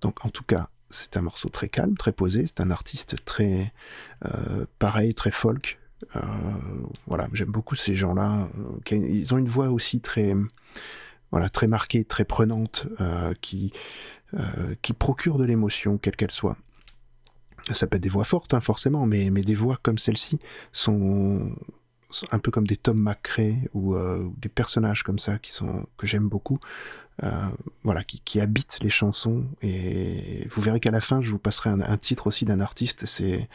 Donc, 0.00 0.24
en 0.24 0.28
tout 0.28 0.44
cas, 0.44 0.68
c'est 0.90 1.16
un 1.16 1.22
morceau 1.22 1.48
très 1.48 1.68
calme, 1.68 1.96
très 1.96 2.12
posé. 2.12 2.46
C'est 2.46 2.60
un 2.60 2.70
artiste 2.70 3.24
très, 3.24 3.72
euh, 4.26 4.66
pareil, 4.78 5.14
très 5.14 5.30
folk. 5.30 5.78
Euh, 6.16 6.20
voilà, 7.06 7.28
j'aime 7.32 7.50
beaucoup 7.50 7.74
ces 7.74 7.94
gens-là. 7.94 8.48
euh, 8.92 8.96
Ils 8.96 9.34
ont 9.34 9.38
une 9.38 9.48
voix 9.48 9.70
aussi 9.70 10.00
très, 10.00 10.34
voilà, 11.30 11.48
très 11.48 11.66
marquée, 11.66 12.04
très 12.04 12.24
prenante, 12.24 12.86
qui, 13.40 13.72
qui 14.82 14.92
procure 14.92 15.38
de 15.38 15.44
l'émotion, 15.44 15.98
quelle 15.98 16.16
qu'elle 16.16 16.30
soit. 16.30 16.56
Ça 17.72 17.86
peut 17.86 17.96
être 17.96 18.02
des 18.02 18.08
voix 18.08 18.24
fortes, 18.24 18.54
hein, 18.54 18.60
forcément, 18.60 19.04
mais, 19.06 19.30
mais 19.30 19.42
des 19.42 19.54
voix 19.54 19.78
comme 19.82 19.98
celle-ci 19.98 20.38
sont 20.72 21.54
un 22.30 22.38
peu 22.38 22.50
comme 22.50 22.66
des 22.66 22.76
Tom 22.76 23.00
McRae 23.00 23.68
ou 23.74 23.94
euh, 23.94 24.24
ou 24.24 24.34
des 24.38 24.48
personnages 24.48 25.02
comme 25.02 25.18
ça 25.18 25.38
qui 25.38 25.52
sont 25.52 25.86
que 25.96 26.06
j'aime 26.06 26.28
beaucoup. 26.28 26.58
Euh, 27.24 27.48
voilà, 27.82 28.04
qui, 28.04 28.40
habitent 28.40 28.78
les 28.80 28.90
chansons 28.90 29.44
et 29.60 30.46
vous 30.50 30.62
verrez 30.62 30.78
qu'à 30.78 30.92
la 30.92 31.00
fin, 31.00 31.20
je 31.20 31.30
vous 31.30 31.38
passerai 31.38 31.70
un, 31.70 31.96
titre 31.96 32.28
aussi 32.28 32.44
d'un 32.44 32.60
artiste. 32.60 33.06
C'est 33.06 33.48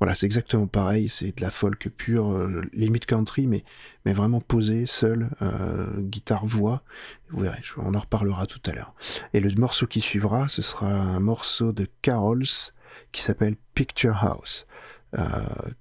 voilà, 0.00 0.14
c'est 0.14 0.26
exactement 0.26 0.66
pareil. 0.66 1.10
C'est 1.10 1.36
de 1.36 1.42
la 1.42 1.50
folk 1.50 1.90
pure, 1.90 2.32
euh, 2.32 2.62
limite 2.72 3.04
country, 3.04 3.46
mais 3.46 3.64
mais 4.06 4.14
vraiment 4.14 4.40
posé, 4.40 4.86
seul, 4.86 5.30
euh, 5.42 6.00
guitare 6.00 6.46
voix. 6.46 6.82
Vous 7.30 7.40
verrez, 7.42 7.60
on 7.76 7.94
en 7.94 7.98
reparlera 7.98 8.46
tout 8.46 8.60
à 8.66 8.72
l'heure. 8.72 8.94
Et 9.34 9.40
le 9.40 9.54
morceau 9.56 9.86
qui 9.86 10.00
suivra, 10.00 10.48
ce 10.48 10.62
sera 10.62 10.86
un 10.86 11.20
morceau 11.20 11.72
de 11.72 11.86
Carols 12.00 12.44
qui 13.12 13.22
s'appelle 13.22 13.56
Picture 13.74 14.16
House, 14.22 14.66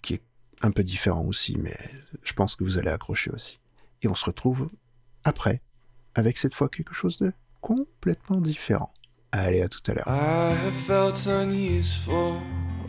qui 0.01 0.15
est 0.15 0.21
un 0.61 0.71
peu 0.71 0.83
différent 0.83 1.23
aussi, 1.25 1.57
mais 1.57 1.77
je 2.23 2.33
pense 2.33 2.55
que 2.55 2.63
vous 2.63 2.77
allez 2.77 2.89
accrocher 2.89 3.31
aussi. 3.31 3.59
Et 4.01 4.07
on 4.07 4.15
se 4.15 4.25
retrouve 4.25 4.69
après, 5.23 5.61
avec 6.15 6.37
cette 6.37 6.53
fois 6.53 6.69
quelque 6.69 6.93
chose 6.93 7.17
de 7.17 7.33
complètement 7.61 8.41
différent. 8.41 8.91
Allez, 9.31 9.61
à 9.61 9.67
tout 9.67 9.81
à 9.87 9.93
l'heure. 9.93 10.07
I 10.07 10.53
have 10.53 10.73
felt 10.73 11.27
unuseful 11.27 12.39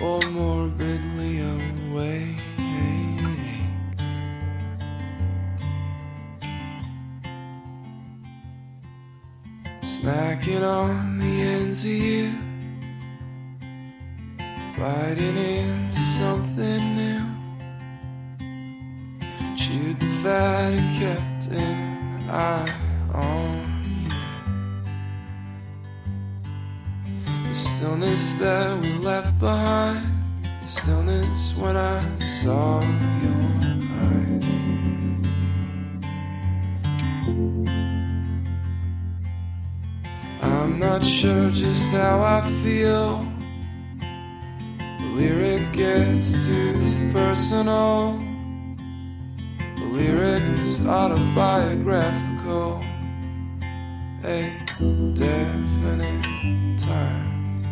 or 0.00 0.20
morbidly 0.30 1.40
awake. 1.40 2.36
Snacking 9.82 10.62
on 10.62 11.18
the 11.18 11.24
ends 11.24 11.84
of 11.84 11.90
you, 11.90 12.32
biting 14.78 15.36
into 15.36 16.00
something 16.18 16.94
new. 16.94 17.35
Chewed 19.66 19.98
the 19.98 20.06
fat 20.22 20.74
and 20.74 20.96
kept 20.96 21.48
an 21.52 22.30
eye 22.30 22.72
on 23.12 23.82
you. 23.98 24.14
The 27.48 27.54
stillness 27.54 28.34
that 28.34 28.80
we 28.80 28.92
left 28.98 29.36
behind, 29.40 30.06
the 30.60 30.68
stillness 30.68 31.52
when 31.56 31.76
I 31.76 32.00
saw 32.20 32.80
your 33.24 33.44
eyes. 34.04 34.44
I'm 40.42 40.78
not 40.78 41.04
sure 41.04 41.50
just 41.50 41.90
how 41.90 42.22
I 42.22 42.40
feel. 42.62 43.26
The 44.78 45.06
lyric 45.16 45.72
gets 45.72 46.34
too 46.46 47.10
personal. 47.12 48.25
The 49.86 49.92
lyric 49.92 50.42
is 50.42 50.84
autobiographical. 50.84 52.82
A 54.24 54.50
definite 55.14 56.78
time. 56.78 57.62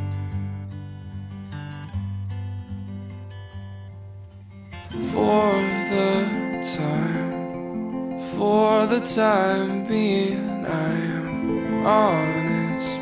For 5.10 5.52
the 5.90 6.62
time, 6.78 8.20
for 8.36 8.86
the 8.86 9.00
time 9.00 9.84
being, 9.86 10.66
I 10.66 10.94
am 11.18 11.84
honestly 11.84 12.96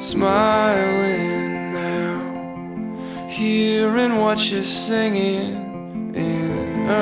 smiling 0.00 1.72
now, 1.72 3.28
hearing 3.28 4.16
what 4.18 4.38
you're 4.48 4.62
singing 4.62 5.67
I 6.90 6.94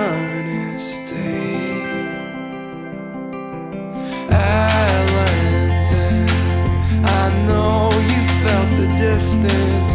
know 7.47 7.91
you 7.93 8.23
felt 8.43 8.71
the 8.81 8.89
distance, 8.99 9.95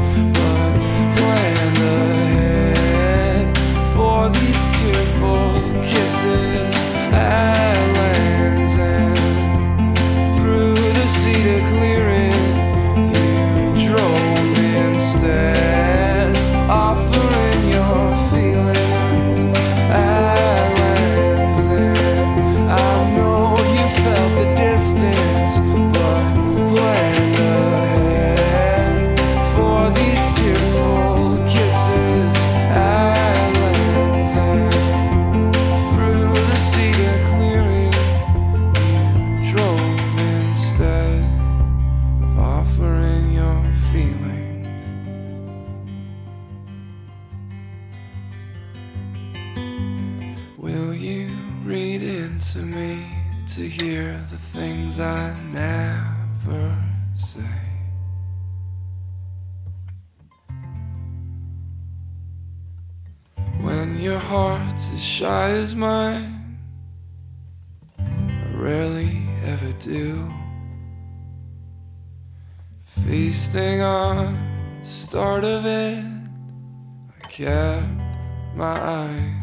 I 77.41 77.43
kept 77.43 78.55
my 78.55 78.79
eyes 78.79 79.40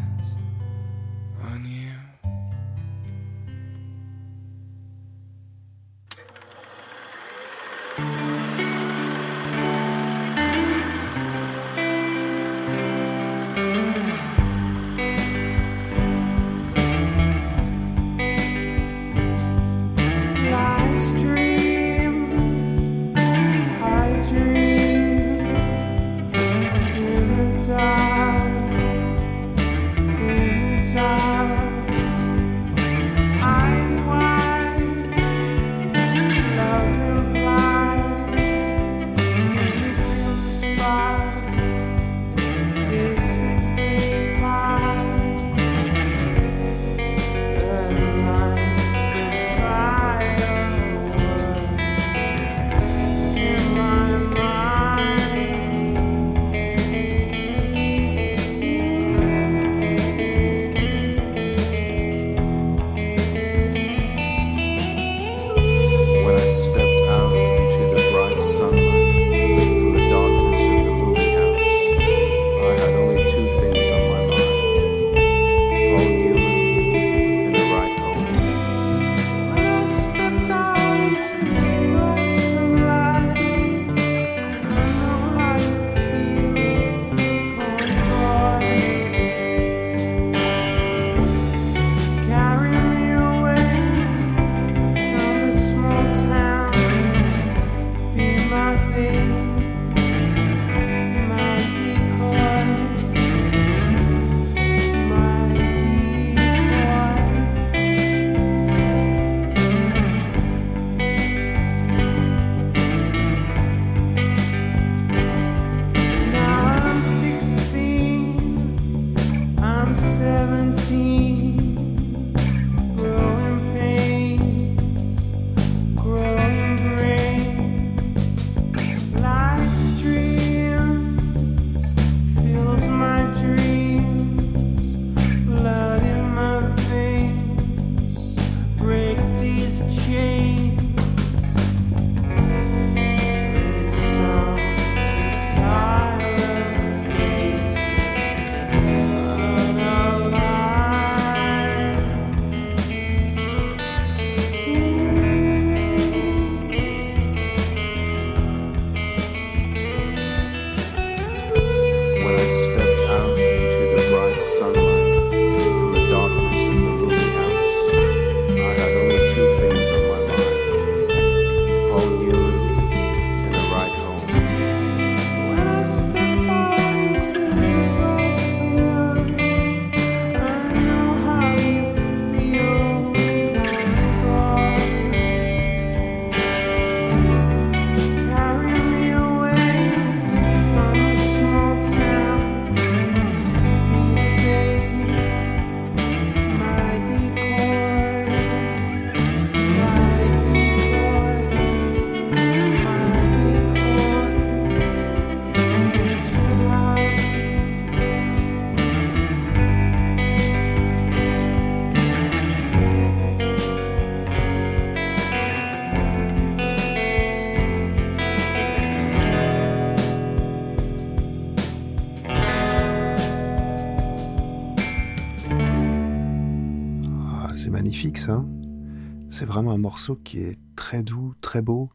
morceau 229.89 230.15
qui 230.15 230.39
est 230.39 230.59
très 230.75 231.01
doux, 231.01 231.33
très 231.41 231.63
beau. 231.63 231.89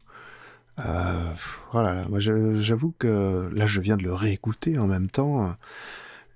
Euh, 0.79 1.31
voilà, 1.71 2.05
moi 2.09 2.19
j'avoue 2.19 2.93
que 2.99 3.49
là 3.53 3.65
je 3.65 3.79
viens 3.79 3.95
de 3.95 4.03
le 4.03 4.13
réécouter 4.13 4.77
en 4.77 4.85
même 4.85 5.09
temps. 5.09 5.55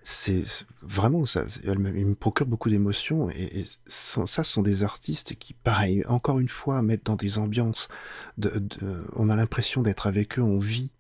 C'est 0.01 0.43
vraiment 0.81 1.25
ça, 1.25 1.43
il 1.65 1.77
me 1.77 2.15
procure 2.15 2.47
beaucoup 2.47 2.69
d'émotions 2.69 3.29
et, 3.29 3.65
ça 3.87 4.25
ce 4.25 4.43
sont 4.43 4.61
des 4.61 4.85
artistes 4.85 5.35
qui, 5.35 5.53
pareil, 5.53 6.05
encore 6.07 6.39
une 6.39 6.47
fois, 6.47 6.81
mettent 6.81 7.05
dans 7.05 7.17
des 7.17 7.37
ambiances. 7.37 7.89
De, 8.37 8.51
on 9.17 9.29
a 9.29 9.35
l'impression 9.35 9.81
d'être 9.81 10.07
avec 10.07 10.39
eux, 10.39 10.41
on 10.41 10.59
vit. 10.59 10.93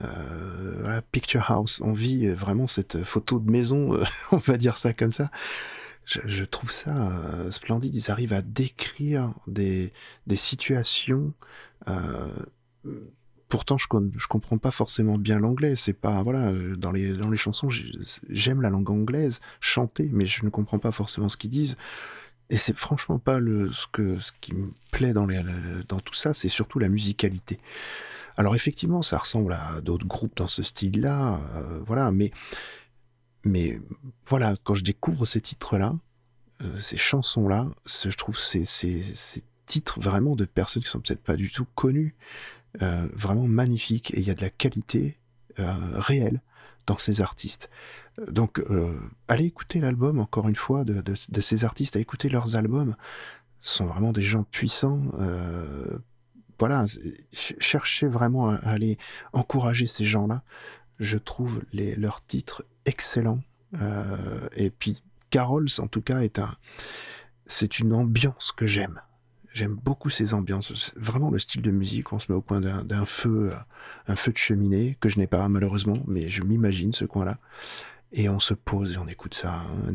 Euh, 0.00 1.00
Picture 1.10 1.50
House, 1.50 1.80
on 1.82 1.92
vit 1.92 2.28
vraiment 2.28 2.68
cette 2.68 3.02
photo 3.02 3.40
de 3.40 3.50
maison, 3.50 3.98
on 4.30 4.36
va 4.36 4.56
dire 4.56 4.76
ça 4.76 4.92
comme 4.92 5.10
ça. 5.10 5.30
Je, 6.06 6.44
trouve 6.44 6.70
ça 6.70 6.90
euh, 7.10 7.50
splendide. 7.50 7.94
Ils 7.94 8.10
arrivent 8.10 8.32
à 8.32 8.40
décrire 8.42 9.34
des, 9.48 9.92
des 10.26 10.36
situations. 10.36 11.34
euh, 11.88 12.28
pourtant, 13.48 13.78
je, 13.78 13.86
je 14.16 14.26
comprends 14.26 14.58
pas 14.58 14.70
forcément 14.70 15.18
bien 15.18 15.38
l'anglais. 15.38 15.76
C'est 15.76 15.92
pas 15.92 16.22
voilà 16.22 16.48
euh, 16.48 16.76
dans 16.76 16.92
les 16.92 17.12
dans 17.16 17.30
les 17.30 17.36
chansons, 17.36 17.68
j'ai- 17.70 17.92
j'aime 18.28 18.60
la 18.62 18.70
langue 18.70 18.90
anglaise 18.90 19.40
chanter, 19.60 20.08
mais 20.12 20.26
je 20.26 20.44
ne 20.44 20.50
comprends 20.50 20.78
pas 20.78 20.92
forcément 20.92 21.28
ce 21.28 21.36
qu'ils 21.36 21.50
disent. 21.50 21.76
Et 22.50 22.56
c'est 22.56 22.76
franchement 22.76 23.18
pas 23.18 23.40
le, 23.40 23.72
ce, 23.72 23.86
que, 23.90 24.20
ce 24.20 24.30
qui 24.40 24.54
me 24.54 24.70
plaît 24.92 25.12
dans, 25.12 25.26
les, 25.26 25.42
dans 25.88 25.98
tout 25.98 26.14
ça, 26.14 26.32
c'est 26.32 26.48
surtout 26.48 26.78
la 26.78 26.88
musicalité. 26.88 27.58
Alors 28.36 28.54
effectivement, 28.54 29.02
ça 29.02 29.18
ressemble 29.18 29.52
à 29.54 29.80
d'autres 29.82 30.06
groupes 30.06 30.36
dans 30.36 30.46
ce 30.46 30.62
style-là, 30.62 31.40
voilà, 31.86 32.12
mais, 32.12 32.30
mais 33.46 33.80
voilà, 34.26 34.54
quand 34.64 34.74
je 34.74 34.84
découvre 34.84 35.24
ces 35.24 35.40
titres-là, 35.40 35.94
euh, 36.62 36.78
ces 36.78 36.96
chansons-là, 36.96 37.68
je 37.86 38.16
trouve 38.16 38.38
ces, 38.38 38.64
titres 39.66 40.00
vraiment 40.00 40.36
de 40.36 40.44
personnes 40.44 40.82
qui 40.82 40.90
sont 40.90 41.00
peut-être 41.00 41.22
pas 41.22 41.36
du 41.36 41.50
tout 41.50 41.66
connues, 41.74 42.14
euh, 42.82 43.08
vraiment 43.14 43.46
magnifiques, 43.46 44.12
et 44.14 44.20
il 44.20 44.26
y 44.26 44.30
a 44.30 44.34
de 44.34 44.42
la 44.42 44.50
qualité 44.50 45.18
réelle 45.58 46.42
dans 46.86 46.98
ces 46.98 47.20
artistes. 47.20 47.68
Donc, 48.28 48.60
euh, 48.60 48.98
allez 49.28 49.44
écouter 49.44 49.80
l'album, 49.80 50.18
encore 50.18 50.48
une 50.48 50.56
fois, 50.56 50.84
de, 50.84 51.14
ces 51.40 51.64
artistes, 51.64 51.96
à 51.96 52.00
écouter 52.00 52.28
leurs 52.28 52.56
albums. 52.56 52.96
Ce 53.60 53.76
sont 53.76 53.86
vraiment 53.86 54.12
des 54.12 54.22
gens 54.22 54.44
puissants. 54.44 55.02
Euh, 55.18 55.98
voilà, 56.58 56.86
cherchez 57.32 58.06
vraiment 58.06 58.50
à, 58.50 58.54
aller 58.56 58.96
encourager 59.32 59.86
ces 59.86 60.06
gens-là. 60.06 60.42
Je 60.98 61.18
trouve 61.18 61.62
leurs 61.72 62.24
titres 62.24 62.64
excellents. 62.84 63.40
Euh, 63.80 64.48
et 64.56 64.70
puis, 64.70 65.02
Carols, 65.30 65.68
en 65.78 65.88
tout 65.88 66.02
cas, 66.02 66.20
est 66.20 66.38
un, 66.38 66.54
c'est 67.46 67.78
une 67.78 67.92
ambiance 67.92 68.52
que 68.52 68.66
j'aime. 68.66 69.00
J'aime 69.52 69.74
beaucoup 69.74 70.10
ces 70.10 70.34
ambiances. 70.34 70.92
Vraiment 70.96 71.30
le 71.30 71.38
style 71.38 71.62
de 71.62 71.70
musique, 71.70 72.12
on 72.12 72.18
se 72.18 72.30
met 72.30 72.36
au 72.36 72.42
coin 72.42 72.60
d'un 72.60 73.04
feu, 73.06 73.50
euh, 73.52 73.56
un 74.06 74.16
feu 74.16 74.32
de 74.32 74.36
cheminée, 74.36 74.98
que 75.00 75.08
je 75.08 75.18
n'ai 75.18 75.26
pas 75.26 75.48
malheureusement, 75.48 75.98
mais 76.06 76.28
je 76.28 76.42
m'imagine 76.42 76.92
ce 76.92 77.04
coin-là. 77.04 77.38
Et 78.12 78.28
on 78.28 78.38
se 78.38 78.54
pose 78.54 78.94
et 78.94 78.98
on 78.98 79.06
écoute 79.08 79.34
ça 79.34 79.64
un, 79.88 79.94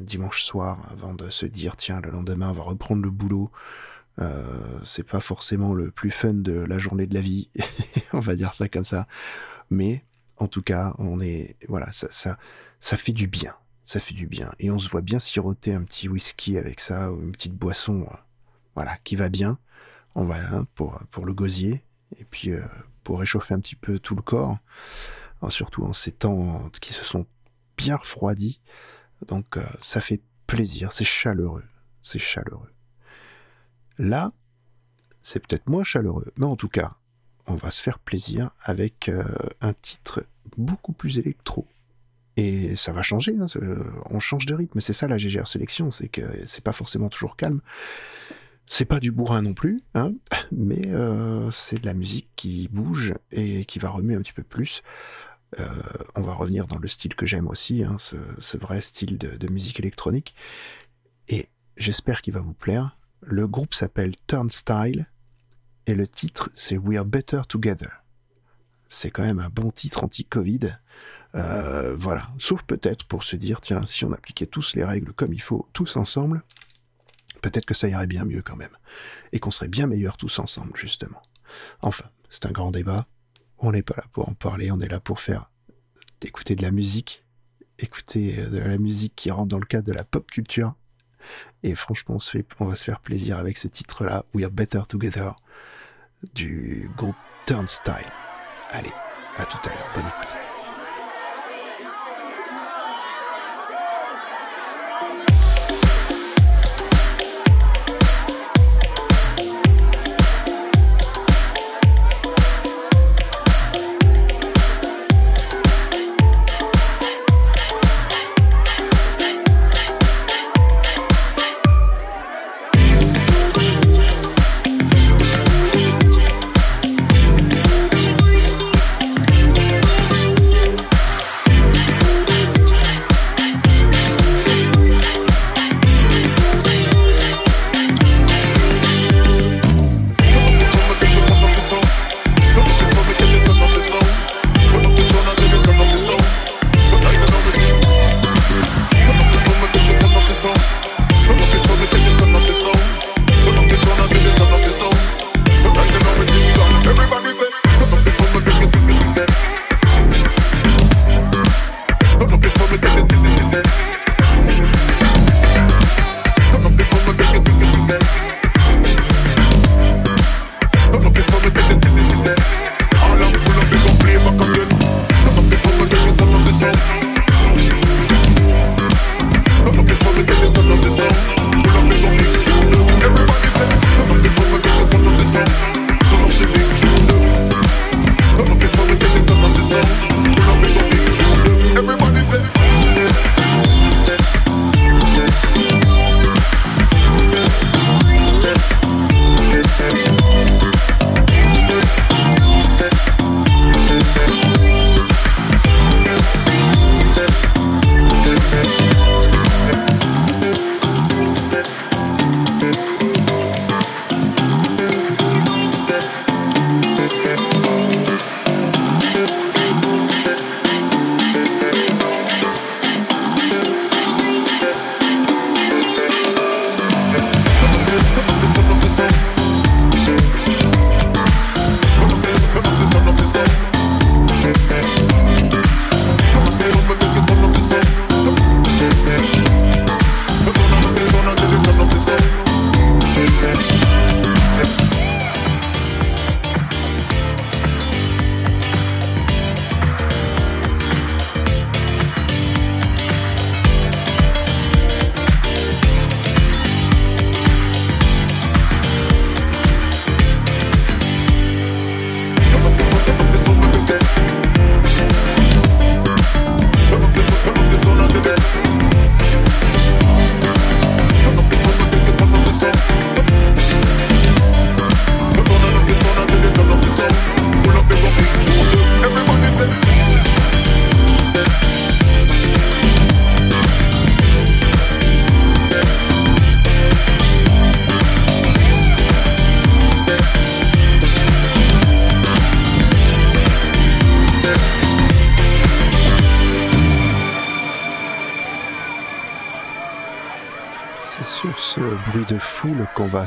dimanche 0.00 0.44
soir 0.44 0.80
avant 0.90 1.14
de 1.14 1.30
se 1.30 1.46
dire 1.46 1.76
tiens, 1.76 2.00
le 2.00 2.10
lendemain, 2.10 2.50
on 2.50 2.52
va 2.52 2.62
reprendre 2.62 3.02
le 3.02 3.10
boulot. 3.10 3.50
Euh, 4.18 4.44
c'est 4.84 5.02
pas 5.02 5.20
forcément 5.20 5.72
le 5.72 5.90
plus 5.90 6.10
fun 6.10 6.34
de 6.34 6.52
la 6.52 6.78
journée 6.78 7.06
de 7.06 7.14
la 7.14 7.20
vie, 7.20 7.48
on 8.12 8.18
va 8.18 8.36
dire 8.36 8.52
ça 8.52 8.68
comme 8.68 8.84
ça. 8.84 9.06
Mais 9.70 10.02
en 10.40 10.48
tout 10.48 10.62
cas, 10.62 10.94
on 10.98 11.20
est 11.20 11.56
voilà, 11.68 11.92
ça, 11.92 12.08
ça, 12.10 12.38
ça 12.80 12.96
fait 12.96 13.12
du 13.12 13.26
bien, 13.26 13.54
ça 13.84 14.00
fait 14.00 14.14
du 14.14 14.26
bien. 14.26 14.52
Et 14.58 14.70
on 14.70 14.78
se 14.78 14.88
voit 14.88 15.02
bien 15.02 15.18
siroter 15.18 15.74
un 15.74 15.84
petit 15.84 16.08
whisky 16.08 16.56
avec 16.56 16.80
ça 16.80 17.12
ou 17.12 17.22
une 17.22 17.32
petite 17.32 17.54
boisson 17.54 18.06
euh, 18.10 18.16
voilà, 18.74 18.96
qui 19.04 19.16
va 19.16 19.28
bien. 19.28 19.58
On 20.14 20.24
va 20.24 20.38
hein, 20.38 20.66
pour, 20.74 20.98
pour 21.10 21.26
le 21.26 21.34
gosier 21.34 21.84
et 22.18 22.24
puis 22.24 22.50
euh, 22.50 22.64
pour 23.04 23.20
réchauffer 23.20 23.54
un 23.54 23.60
petit 23.60 23.76
peu 23.76 23.98
tout 24.00 24.16
le 24.16 24.22
corps, 24.22 24.58
surtout 25.50 25.84
en 25.84 25.92
ces 25.92 26.10
temps 26.10 26.68
qui 26.80 26.92
se 26.94 27.04
sont 27.04 27.26
bien 27.76 27.96
refroidis. 27.96 28.60
Donc 29.26 29.58
euh, 29.58 29.64
ça 29.80 30.00
fait 30.00 30.22
plaisir, 30.46 30.90
c'est 30.90 31.04
chaleureux, 31.04 31.64
c'est 32.00 32.18
chaleureux. 32.18 32.72
Là, 33.98 34.32
c'est 35.20 35.46
peut-être 35.46 35.68
moins 35.68 35.84
chaleureux, 35.84 36.32
mais 36.38 36.46
en 36.46 36.56
tout 36.56 36.70
cas, 36.70 36.96
on 37.46 37.56
va 37.56 37.70
se 37.70 37.82
faire 37.82 37.98
plaisir 37.98 38.50
avec 38.62 39.10
un 39.60 39.72
titre 39.74 40.24
beaucoup 40.58 40.92
plus 40.92 41.18
électro. 41.18 41.66
Et 42.36 42.76
ça 42.76 42.92
va 42.92 43.02
changer, 43.02 43.34
hein, 43.38 43.46
on 44.08 44.20
change 44.20 44.46
de 44.46 44.54
rythme, 44.54 44.80
c'est 44.80 44.92
ça 44.92 45.08
la 45.08 45.18
GGR 45.18 45.46
sélection, 45.46 45.90
c'est 45.90 46.08
que 46.08 46.22
c'est 46.46 46.64
pas 46.64 46.72
forcément 46.72 47.08
toujours 47.08 47.36
calme. 47.36 47.60
C'est 48.66 48.84
pas 48.84 49.00
du 49.00 49.10
bourrin 49.10 49.42
non 49.42 49.52
plus, 49.52 49.80
hein, 49.94 50.12
mais 50.52 50.86
euh, 50.86 51.50
c'est 51.50 51.80
de 51.80 51.86
la 51.86 51.92
musique 51.92 52.28
qui 52.36 52.68
bouge 52.70 53.14
et 53.32 53.64
qui 53.64 53.80
va 53.80 53.90
remuer 53.90 54.14
un 54.14 54.20
petit 54.20 54.32
peu 54.32 54.44
plus. 54.44 54.82
Euh, 55.58 55.66
on 56.14 56.22
va 56.22 56.34
revenir 56.34 56.66
dans 56.68 56.78
le 56.78 56.86
style 56.86 57.14
que 57.16 57.26
j'aime 57.26 57.48
aussi, 57.48 57.82
hein, 57.82 57.96
ce, 57.98 58.56
vrai 58.56 58.80
style 58.80 59.18
de, 59.18 59.48
musique 59.48 59.80
électronique. 59.80 60.34
Et 61.28 61.48
j'espère 61.76 62.22
qu'il 62.22 62.32
va 62.32 62.40
vous 62.40 62.54
plaire. 62.54 62.96
Le 63.22 63.48
groupe 63.48 63.74
s'appelle 63.74 64.14
Turnstile 64.26 65.06
et 65.86 65.94
le 65.94 66.06
titre 66.06 66.48
c'est 66.54 66.76
We 66.76 66.96
Are 66.96 67.04
Better 67.04 67.42
Together. 67.48 67.99
C'est 68.92 69.12
quand 69.12 69.22
même 69.22 69.38
un 69.38 69.48
bon 69.48 69.70
titre 69.70 70.02
anti-Covid. 70.02 70.76
Euh, 71.36 71.94
voilà. 71.96 72.28
Sauf 72.38 72.64
peut-être 72.64 73.06
pour 73.06 73.22
se 73.22 73.36
dire, 73.36 73.60
tiens, 73.60 73.86
si 73.86 74.04
on 74.04 74.12
appliquait 74.12 74.46
tous 74.46 74.74
les 74.74 74.84
règles 74.84 75.12
comme 75.12 75.32
il 75.32 75.40
faut, 75.40 75.68
tous 75.72 75.96
ensemble, 75.96 76.42
peut-être 77.40 77.66
que 77.66 77.72
ça 77.72 77.86
irait 77.86 78.08
bien 78.08 78.24
mieux 78.24 78.42
quand 78.42 78.56
même. 78.56 78.76
Et 79.30 79.38
qu'on 79.38 79.52
serait 79.52 79.68
bien 79.68 79.86
meilleurs 79.86 80.16
tous 80.16 80.40
ensemble, 80.40 80.72
justement. 80.76 81.22
Enfin, 81.82 82.04
c'est 82.30 82.46
un 82.46 82.50
grand 82.50 82.72
débat. 82.72 83.06
On 83.58 83.70
n'est 83.70 83.84
pas 83.84 83.94
là 83.96 84.04
pour 84.12 84.28
en 84.28 84.34
parler, 84.34 84.72
on 84.72 84.80
est 84.80 84.90
là 84.90 84.98
pour 84.98 85.20
faire 85.20 85.52
écouter 86.20 86.56
de 86.56 86.62
la 86.62 86.72
musique, 86.72 87.24
écouter 87.78 88.40
euh, 88.40 88.50
de 88.50 88.58
la 88.58 88.76
musique 88.76 89.14
qui 89.14 89.30
rentre 89.30 89.48
dans 89.48 89.60
le 89.60 89.66
cadre 89.66 89.86
de 89.86 89.92
la 89.92 90.02
pop 90.02 90.28
culture. 90.28 90.74
Et 91.62 91.76
franchement, 91.76 92.18
on, 92.58 92.66
va 92.66 92.74
se 92.74 92.84
faire 92.84 92.98
plaisir 92.98 93.38
avec 93.38 93.56
ce 93.56 93.68
titre-là, 93.68 94.24
We 94.34 94.44
Are 94.44 94.50
Better 94.50 94.82
Together, 94.88 95.36
du 96.34 96.90
groupe 96.96 97.14
Turnstile. 97.46 98.29
Allez, 98.72 98.92
à 99.36 99.44
tout 99.46 99.58
à 99.64 99.68
l'heure, 99.68 99.90
bonne 99.94 100.06
écoute. 100.06 100.49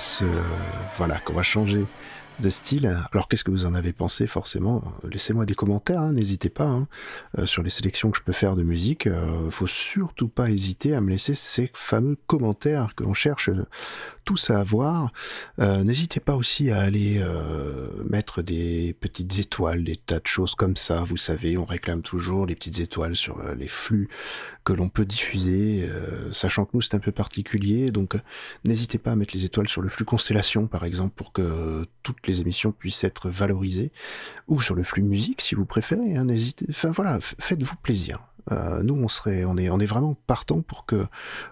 Se, 0.03 0.25
voilà, 0.97 1.19
qu'on 1.19 1.33
va 1.33 1.43
changer 1.43 1.85
de 2.39 2.49
style. 2.49 3.05
Alors 3.11 3.27
qu'est-ce 3.27 3.43
que 3.43 3.51
vous 3.51 3.65
en 3.65 3.75
avez 3.75 3.93
pensé 3.93 4.27
forcément? 4.27 4.83
Laissez-moi 5.09 5.45
des 5.45 5.55
commentaires, 5.55 6.01
hein, 6.01 6.13
n'hésitez 6.13 6.49
pas 6.49 6.67
hein. 6.67 6.87
euh, 7.37 7.45
sur 7.45 7.63
les 7.63 7.69
sélections 7.69 8.11
que 8.11 8.17
je 8.17 8.23
peux 8.23 8.33
faire 8.33 8.55
de 8.55 8.63
musique. 8.63 9.07
Euh, 9.07 9.49
faut 9.49 9.67
surtout 9.67 10.27
pas 10.27 10.49
hésiter 10.49 10.95
à 10.95 11.01
me 11.01 11.09
laisser 11.09 11.35
ces 11.35 11.71
fameux 11.73 12.17
commentaires 12.27 12.95
que 12.95 13.03
l'on 13.03 13.13
cherche 13.13 13.49
tous 14.23 14.49
à 14.49 14.59
avoir. 14.59 15.11
Euh, 15.59 15.83
n'hésitez 15.83 16.19
pas 16.19 16.35
aussi 16.35 16.71
à 16.71 16.79
aller 16.79 17.19
euh, 17.19 17.87
mettre 18.09 18.41
des 18.41 18.95
petites 18.99 19.39
étoiles, 19.39 19.83
des 19.83 19.97
tas 19.97 20.19
de 20.19 20.27
choses 20.27 20.55
comme 20.55 20.75
ça. 20.75 21.03
Vous 21.03 21.17
savez, 21.17 21.57
on 21.57 21.65
réclame 21.65 22.01
toujours 22.01 22.45
les 22.45 22.55
petites 22.55 22.79
étoiles 22.79 23.15
sur 23.15 23.39
euh, 23.39 23.55
les 23.55 23.67
flux 23.67 24.09
que 24.63 24.73
l'on 24.73 24.87
peut 24.87 25.05
diffuser, 25.05 25.89
sachant 26.31 26.63
que 26.63 26.71
nous 26.73 26.79
c'est 26.79 26.95
un 26.95 26.99
peu 26.99 27.11
particulier. 27.11 27.91
Donc 27.91 28.15
n'hésitez 28.63 28.97
pas 28.97 29.11
à 29.11 29.15
mettre 29.17 29.35
les 29.35 29.43
étoiles 29.43 29.67
sur 29.67 29.81
le 29.81 29.89
flux 29.89 30.05
Constellation, 30.05 30.67
par 30.67 30.85
exemple, 30.85 31.13
pour 31.15 31.33
que 31.33 31.85
toutes 32.01 32.22
les 32.27 32.41
émissions 32.41 32.71
puissent 32.71 33.03
être 33.03 33.29
valorisées, 33.29 33.91
ou 34.47 34.61
sur 34.61 34.75
le 34.75 34.83
flux 34.83 35.03
musique 35.03 35.41
si 35.41 35.55
vous 35.55 35.65
préférez. 35.65 36.15
Hein, 36.15 36.25
n'hésitez. 36.25 36.65
Enfin 36.69 36.91
voilà, 36.91 37.19
faites-vous 37.21 37.75
plaisir. 37.77 38.19
Euh, 38.51 38.83
nous, 38.83 38.95
on 38.95 39.07
serait, 39.07 39.45
on 39.45 39.57
est, 39.57 39.69
on 39.69 39.79
est 39.79 39.85
vraiment 39.85 40.15
partant 40.27 40.61
pour 40.61 40.85
que, 40.85 41.05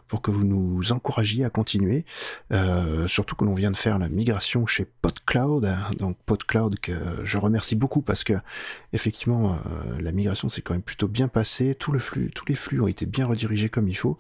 pour 0.08 0.22
que 0.22 0.32
vous 0.32 0.44
nous 0.44 0.92
encouragiez 0.92 1.46
à 1.46 1.50
continuer. 1.50 2.06
Euh, 2.52 3.08
surtout 3.08 3.36
que 3.36 3.46
l'on 3.46 3.54
vient 3.54 3.72
de 3.72 3.78
faire 3.78 3.98
la 3.98 4.10
migration 4.10 4.66
chez 4.66 4.86
PodCloud, 5.02 5.66
hein, 5.66 5.90
donc 5.98 6.18
PodCloud 6.26 6.80
que 6.80 6.94
je 7.24 7.38
remercie 7.38 7.76
beaucoup 7.76 8.02
parce 8.02 8.24
que 8.24 8.34
effectivement 8.94 9.54
euh, 9.54 10.02
la 10.02 10.12
migration 10.12 10.50
s'est 10.50 10.62
quand 10.62 10.74
même 10.74 10.82
plutôt 10.84 11.08
bien 11.08 11.28
passée. 11.28 11.76
Tout 11.76 11.92
le 11.92 12.00
flux, 12.00 12.32
tous 12.34 12.46
les 12.48 12.56
flux 12.56 12.82
ont 12.82 12.88
été 12.88 13.06
bien 13.06 13.26
redirigés 13.26 13.70
comme 13.70 13.88
il 13.88 13.96
faut. 13.96 14.18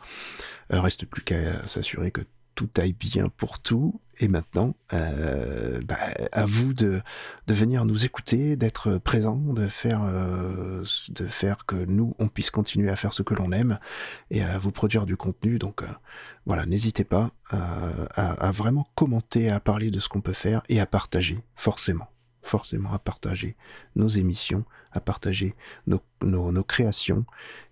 reste 0.69 1.05
plus 1.05 1.23
qu'à 1.23 1.67
s'assurer 1.67 2.11
que 2.11 2.21
tout 2.55 2.69
aille 2.77 2.93
bien 2.93 3.29
pour 3.29 3.59
tout. 3.59 3.99
Et 4.19 4.27
maintenant, 4.27 4.75
euh, 4.93 5.81
bah, 5.81 5.97
à 6.31 6.45
vous 6.45 6.73
de, 6.73 7.01
de 7.47 7.53
venir 7.53 7.85
nous 7.85 8.05
écouter, 8.05 8.55
d'être 8.55 8.97
présent, 8.99 9.35
de 9.35 9.67
faire, 9.67 10.03
euh, 10.03 10.83
de 11.09 11.27
faire 11.27 11.65
que 11.65 11.75
nous, 11.75 12.13
on 12.19 12.27
puisse 12.27 12.51
continuer 12.51 12.89
à 12.89 12.95
faire 12.95 13.13
ce 13.13 13.23
que 13.23 13.33
l'on 13.33 13.51
aime 13.51 13.79
et 14.29 14.43
à 14.43 14.59
vous 14.59 14.71
produire 14.71 15.07
du 15.07 15.17
contenu. 15.17 15.57
Donc 15.57 15.81
euh, 15.81 15.87
voilà, 16.45 16.67
n'hésitez 16.67 17.03
pas 17.03 17.31
à, 17.49 18.51
vraiment 18.51 18.87
commenter, 18.93 19.49
à 19.49 19.59
parler 19.59 19.89
de 19.89 19.99
ce 19.99 20.07
qu'on 20.07 20.21
peut 20.21 20.33
faire 20.33 20.61
et 20.69 20.79
à 20.79 20.85
partager, 20.85 21.43
forcément. 21.55 22.07
Forcément 22.43 22.91
à 22.91 22.99
partager 22.99 23.55
nos 23.95 24.07
émissions, 24.07 24.65
à 24.91 24.99
partager 24.99 25.55
nos, 25.85 26.01
nos, 26.23 26.51
nos 26.51 26.63
créations. 26.63 27.25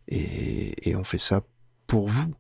Et, 0.07 0.89
et 0.89 0.95
on 0.95 1.03
fait 1.03 1.17
ça 1.17 1.41
pour 1.87 2.07
vous, 2.07 2.33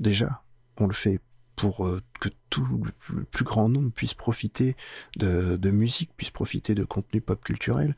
déjà. 0.00 0.42
On 0.78 0.86
le 0.86 0.94
fait 0.94 1.20
pour 1.56 1.86
euh, 1.86 2.00
que 2.20 2.28
tout 2.50 2.84
le 3.12 3.24
plus 3.24 3.44
grand 3.44 3.68
nombre 3.68 3.90
puisse 3.90 4.14
profiter 4.14 4.76
de, 5.16 5.70
musique, 5.70 6.10
puisse 6.16 6.30
profiter 6.30 6.74
de 6.74 6.84
contenu 6.84 7.20
pop 7.20 7.42
culturel. 7.42 7.96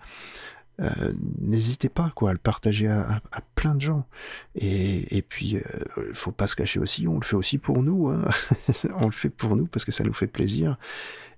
Euh, 0.80 1.12
n'hésitez 1.40 1.88
pas 1.88 2.08
quoi 2.14 2.30
à 2.30 2.32
le 2.32 2.38
partager 2.38 2.86
à, 2.86 3.20
plein 3.56 3.74
de 3.74 3.80
gens 3.80 4.06
et, 4.54 5.16
et 5.16 5.22
puis 5.22 5.56
euh, 5.56 6.12
faut 6.14 6.30
pas 6.30 6.46
se 6.46 6.54
cacher 6.54 6.78
aussi 6.78 7.08
on 7.08 7.18
le 7.18 7.24
fait 7.24 7.34
aussi 7.34 7.58
pour 7.58 7.82
nous 7.82 8.06
hein. 8.06 8.20
on 9.00 9.06
le 9.06 9.10
fait 9.10 9.28
pour 9.28 9.56
nous 9.56 9.66
parce 9.66 9.84
que 9.84 9.90
ça 9.90 10.04
nous 10.04 10.12
fait 10.12 10.28
plaisir 10.28 10.78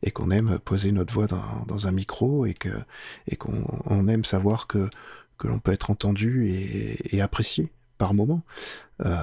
et 0.03 0.11
qu'on 0.11 0.31
aime 0.31 0.59
poser 0.59 0.93
notre 0.93 1.15
voix 1.15 1.27
dans, 1.27 1.65
dans, 1.67 1.87
un 1.87 1.91
micro 1.91 2.45
et 2.45 2.55
et 3.29 3.37
qu'on 3.37 3.65
on 3.87 4.09
aime 4.09 4.27
savoir 4.27 4.67
que 4.67 4.91
que 5.39 5.49
l'on 5.49 5.59
peut 5.59 5.73
être 5.73 5.91
entendu 5.91 6.47
et 7.11 7.23
apprécié 7.23 7.73
par 8.01 8.15
moment. 8.15 8.43
Euh, 9.05 9.21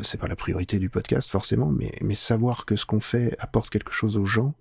c'est 0.00 0.18
pas 0.18 0.26
la 0.26 0.36
priorité 0.36 0.78
du 0.78 0.88
podcast 0.88 1.30
forcément, 1.30 1.70
mais, 1.70 2.14
savoir 2.14 2.64
que 2.64 2.74
ce 2.74 2.86
qu'on 2.86 2.98
fait 2.98 3.36
apporte 3.38 3.68
quelque 3.68 3.92
chose 3.92 4.16
aux 4.16 4.24
gens, 4.24 4.54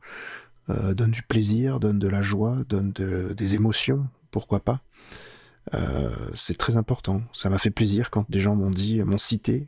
euh, 0.70 0.94
donne 0.94 1.12
du 1.12 1.24
plaisir, 1.24 1.80
donne 1.80 1.98
de 1.98 2.10
la 2.10 2.22
joie, 2.22 2.64
donne 2.68 2.92
de, 2.92 3.34
des 3.34 3.56
émotions, 3.56 4.08
pourquoi 4.30 4.60
pas. 4.60 4.82
Euh, 5.74 6.10
c'est 6.34 6.58
très 6.58 6.76
important. 6.76 7.22
Ça 7.32 7.50
m'a 7.50 7.58
fait 7.58 7.72
plaisir 7.72 8.12
quand 8.12 8.30
des 8.30 8.42
gens 8.42 8.58
m'ont 8.58 8.72
dit, 8.72 9.02
m'ont 9.04 9.18
cité 9.18 9.68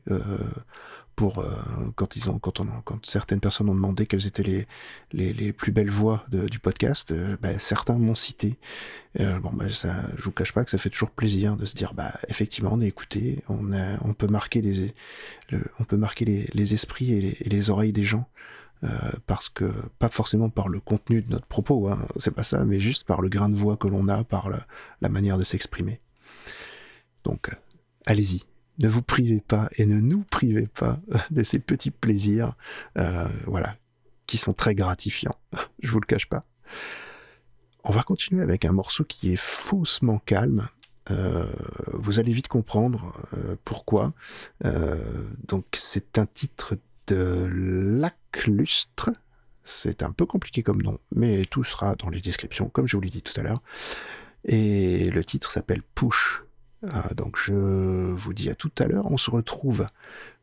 pour 1.18 1.40
euh, 1.40 1.50
quand 1.96 2.16
ils 2.16 2.30
ont 2.30 2.38
quand 2.38 2.60
on 2.60 2.68
quand 2.86 3.04
certaines 3.04 3.40
personnes 3.40 3.70
ont 3.70 3.76
demandé 3.76 4.06
quelles 4.06 4.28
étaient 4.28 4.44
les 4.44 4.68
les, 5.12 5.34
les 5.34 5.52
plus 5.52 5.72
belles 5.72 5.90
voix 5.90 6.24
de, 6.30 6.48
du 6.48 6.60
podcast 6.60 7.12
euh, 7.12 7.36
bah, 7.42 7.58
certains 7.58 7.98
m'ont 7.98 8.16
cité. 8.16 8.60
Euh, 9.20 9.40
bon 9.40 9.50
bah, 9.52 9.68
ça 9.68 9.96
je 10.16 10.22
vous 10.22 10.32
cache 10.32 10.54
pas 10.54 10.64
que 10.64 10.70
ça 10.70 10.78
fait 10.78 10.92
toujours 10.92 11.10
plaisir 11.10 11.58
de 11.58 11.66
se 11.66 11.74
dire 11.74 11.96
bah 11.96 12.14
effectivement 12.30 12.70
on 12.72 12.82
est 12.82 12.88
écouté 12.88 13.44
on 13.50 13.74
a, 13.74 13.98
on 14.06 14.14
peut 14.14 14.28
marquer 14.28 14.62
les 14.62 14.94
le, 15.50 15.64
on 15.80 15.86
peut 15.86 15.98
marquer 15.98 16.24
les, 16.24 16.50
les 16.54 16.74
esprits 16.76 17.12
et 17.12 17.38
les, 17.44 17.70
oreilles 17.72 17.94
des 17.94 18.04
gens 18.04 18.30
euh, 18.84 18.90
parce 19.26 19.50
que 19.50 19.74
pas 19.98 20.10
forcément 20.10 20.52
par 20.52 20.68
le 20.68 20.80
contenu 20.80 21.24
de 21.24 21.32
notre 21.32 21.48
propos 21.48 21.88
hein, 21.90 21.98
c'est 22.18 22.34
pas 22.34 22.44
ça 22.44 22.64
mais 22.64 22.80
juste 22.80 23.08
par 23.08 23.22
le 23.22 23.30
grain 23.30 23.50
de 23.50 23.56
voix 23.56 23.76
que 23.76 23.88
l'on 23.88 24.08
a 24.08 24.24
par 24.24 24.50
le, 24.50 24.60
la 25.02 25.10
manière 25.10 25.40
de 25.40 25.44
s'exprimer. 25.44 26.00
Donc 27.24 27.50
allez-y 28.06 28.44
ne 28.80 28.88
vous 28.88 29.02
privez 29.02 29.42
pas 29.42 29.70
et 29.78 29.86
ne 29.86 30.00
nous 30.00 30.24
privez 30.24 30.68
pas 30.68 31.00
de 31.32 31.44
ces 31.44 31.60
petits 31.60 31.92
plaisirs, 31.92 32.56
euh, 32.98 33.28
voilà, 33.46 33.76
qui 34.28 34.38
sont 34.38 34.54
très 34.54 34.76
gratifiants. 34.76 35.36
Je 35.82 35.90
vous 35.92 36.00
le 36.00 36.06
cache 36.06 36.28
pas. 36.28 36.44
On 37.84 37.92
va 37.92 38.04
continuer 38.04 38.44
avec 38.44 38.66
un 38.66 38.74
morceau 38.74 39.06
qui 39.06 39.32
est 39.32 39.38
faussement 39.38 40.20
calme. 40.20 40.68
Euh, 41.10 41.46
vous 41.94 42.20
allez 42.20 42.34
vite 42.34 42.50
comprendre 42.50 43.14
euh, 43.34 43.56
pourquoi. 43.64 44.14
Euh, 44.66 44.98
donc 45.48 45.66
c'est 45.74 46.18
un 46.18 46.26
titre 46.26 46.76
de 47.08 47.48
Laclustre. 47.50 49.12
C'est 49.64 50.04
un 50.04 50.12
peu 50.12 50.26
compliqué 50.26 50.64
comme 50.64 50.82
nom, 50.82 50.98
mais 51.14 51.46
tout 51.46 51.64
sera 51.64 51.96
dans 51.96 52.10
les 52.10 52.22
descriptions, 52.22 52.70
comme 52.70 52.88
je 52.88 52.96
vous 52.98 53.02
l'ai 53.02 53.10
dit 53.10 53.22
tout 53.22 53.38
à 53.40 53.44
l'heure. 53.44 53.62
Et 54.46 55.10
le 55.10 55.24
titre 55.24 55.52
s'appelle 55.52 55.82
Push. 55.96 56.44
Euh, 56.84 57.14
donc 57.16 57.38
je 57.38 57.54
vous 57.54 58.34
dis 58.34 58.50
à 58.50 58.56
tout 58.56 58.72
à 58.78 58.86
l'heure. 58.86 59.10
On 59.12 59.18
se 59.18 59.32
retrouve 59.32 59.86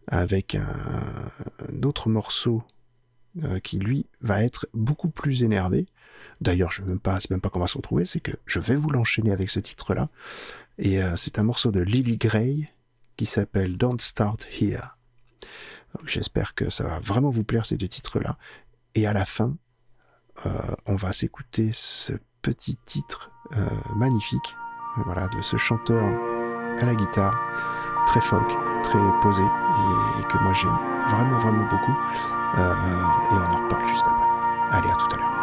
avec 0.07 0.55
un, 0.55 1.83
autre 1.83 2.09
morceau 2.09 2.63
euh, 3.43 3.59
qui 3.59 3.79
lui 3.79 4.07
va 4.21 4.43
être 4.43 4.67
beaucoup 4.75 5.09
plus 5.09 5.43
énervé. 5.43 5.87
D'ailleurs, 6.41 6.71
je 6.71 6.83
même 6.83 7.01
pas, 7.01 7.21
c'est 7.21 7.31
même 7.31 7.41
pas 7.41 7.51
qu'on 7.51 7.61
va 7.61 7.67
se 7.67 7.77
retrouver, 7.77 8.05
c'est 8.05 8.21
que 8.21 8.33
je 8.47 8.61
vais 8.61 8.77
vous 8.77 8.91
l'enchaîner 8.91 9.33
avec 9.33 9.51
ce 9.51 9.61
titre-là. 9.61 10.09
Et 10.79 11.03
euh, 11.03 11.17
c'est 11.17 11.39
un 11.39 11.43
morceau 11.43 11.71
de 11.71 11.81
Lily 11.81 12.17
Gray 12.17 12.69
qui 13.17 13.27
s'appelle 13.27 13.77
Don't 13.77 14.01
Start 14.01 14.47
Here. 14.61 14.97
J'espère 16.05 16.55
que 16.55 16.71
ça 16.71 16.85
va 16.85 17.01
vraiment 17.01 17.31
vous 17.31 17.45
plaire 17.45 17.67
ces 17.67 17.77
deux 17.77 17.89
titres-là. 17.89 18.37
Et 18.95 19.07
à 19.07 19.13
la 19.13 19.25
fin, 19.25 19.57
euh, 20.47 20.51
on 20.87 20.97
va 20.97 21.13
s'écouter 21.13 21.71
ce 21.73 22.13
petit 22.43 22.77
titre 22.85 23.31
magnifique 23.97 24.55
voilà, 24.97 25.29
de 25.29 25.43
ce 25.43 25.57
chanteur 25.57 26.05
à 26.81 26.85
la 26.85 26.95
guitare, 26.95 27.35
très 28.07 28.21
folk, 28.21 28.49
très 28.83 28.99
posé, 29.21 29.43
et, 29.43 30.23
que 30.25 30.39
moi 30.39 30.53
j'aime 30.53 30.77
vraiment, 31.09 31.39
vraiment 31.39 31.65
beaucoup. 31.71 31.97
Euh, 32.59 32.75
et 33.31 33.35
on 33.35 33.53
en 33.53 33.57
reparle 33.65 33.87
juste 33.89 34.07
après. 34.07 34.79
Allez, 34.79 34.91
à 34.91 34.95
tout 34.95 35.09
à 35.15 35.19
l'heure. 35.19 35.34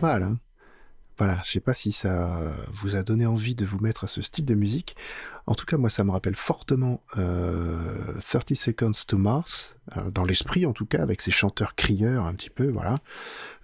Mal. 0.00 0.22
Hein. 0.22 0.38
Voilà, 1.18 1.40
je 1.44 1.50
sais 1.50 1.60
pas 1.60 1.74
si 1.74 1.90
ça 1.90 2.40
vous 2.72 2.94
a 2.94 3.02
donné 3.02 3.26
envie 3.26 3.56
de 3.56 3.66
vous 3.66 3.80
mettre 3.80 4.04
à 4.04 4.06
ce 4.06 4.22
style 4.22 4.44
de 4.44 4.54
musique. 4.54 4.94
En 5.46 5.56
tout 5.56 5.66
cas, 5.66 5.76
moi, 5.76 5.90
ça 5.90 6.04
me 6.04 6.12
rappelle 6.12 6.36
fortement 6.36 7.02
euh, 7.16 8.14
30 8.20 8.54
Seconds 8.54 8.92
to 9.08 9.18
Mars, 9.18 9.74
euh, 9.96 10.12
dans 10.12 10.22
l'esprit 10.22 10.64
en 10.64 10.72
tout 10.72 10.86
cas, 10.86 11.02
avec 11.02 11.20
ses 11.20 11.32
chanteurs 11.32 11.74
crieurs 11.74 12.24
un 12.24 12.34
petit 12.34 12.50
peu, 12.50 12.70
voilà. 12.70 12.98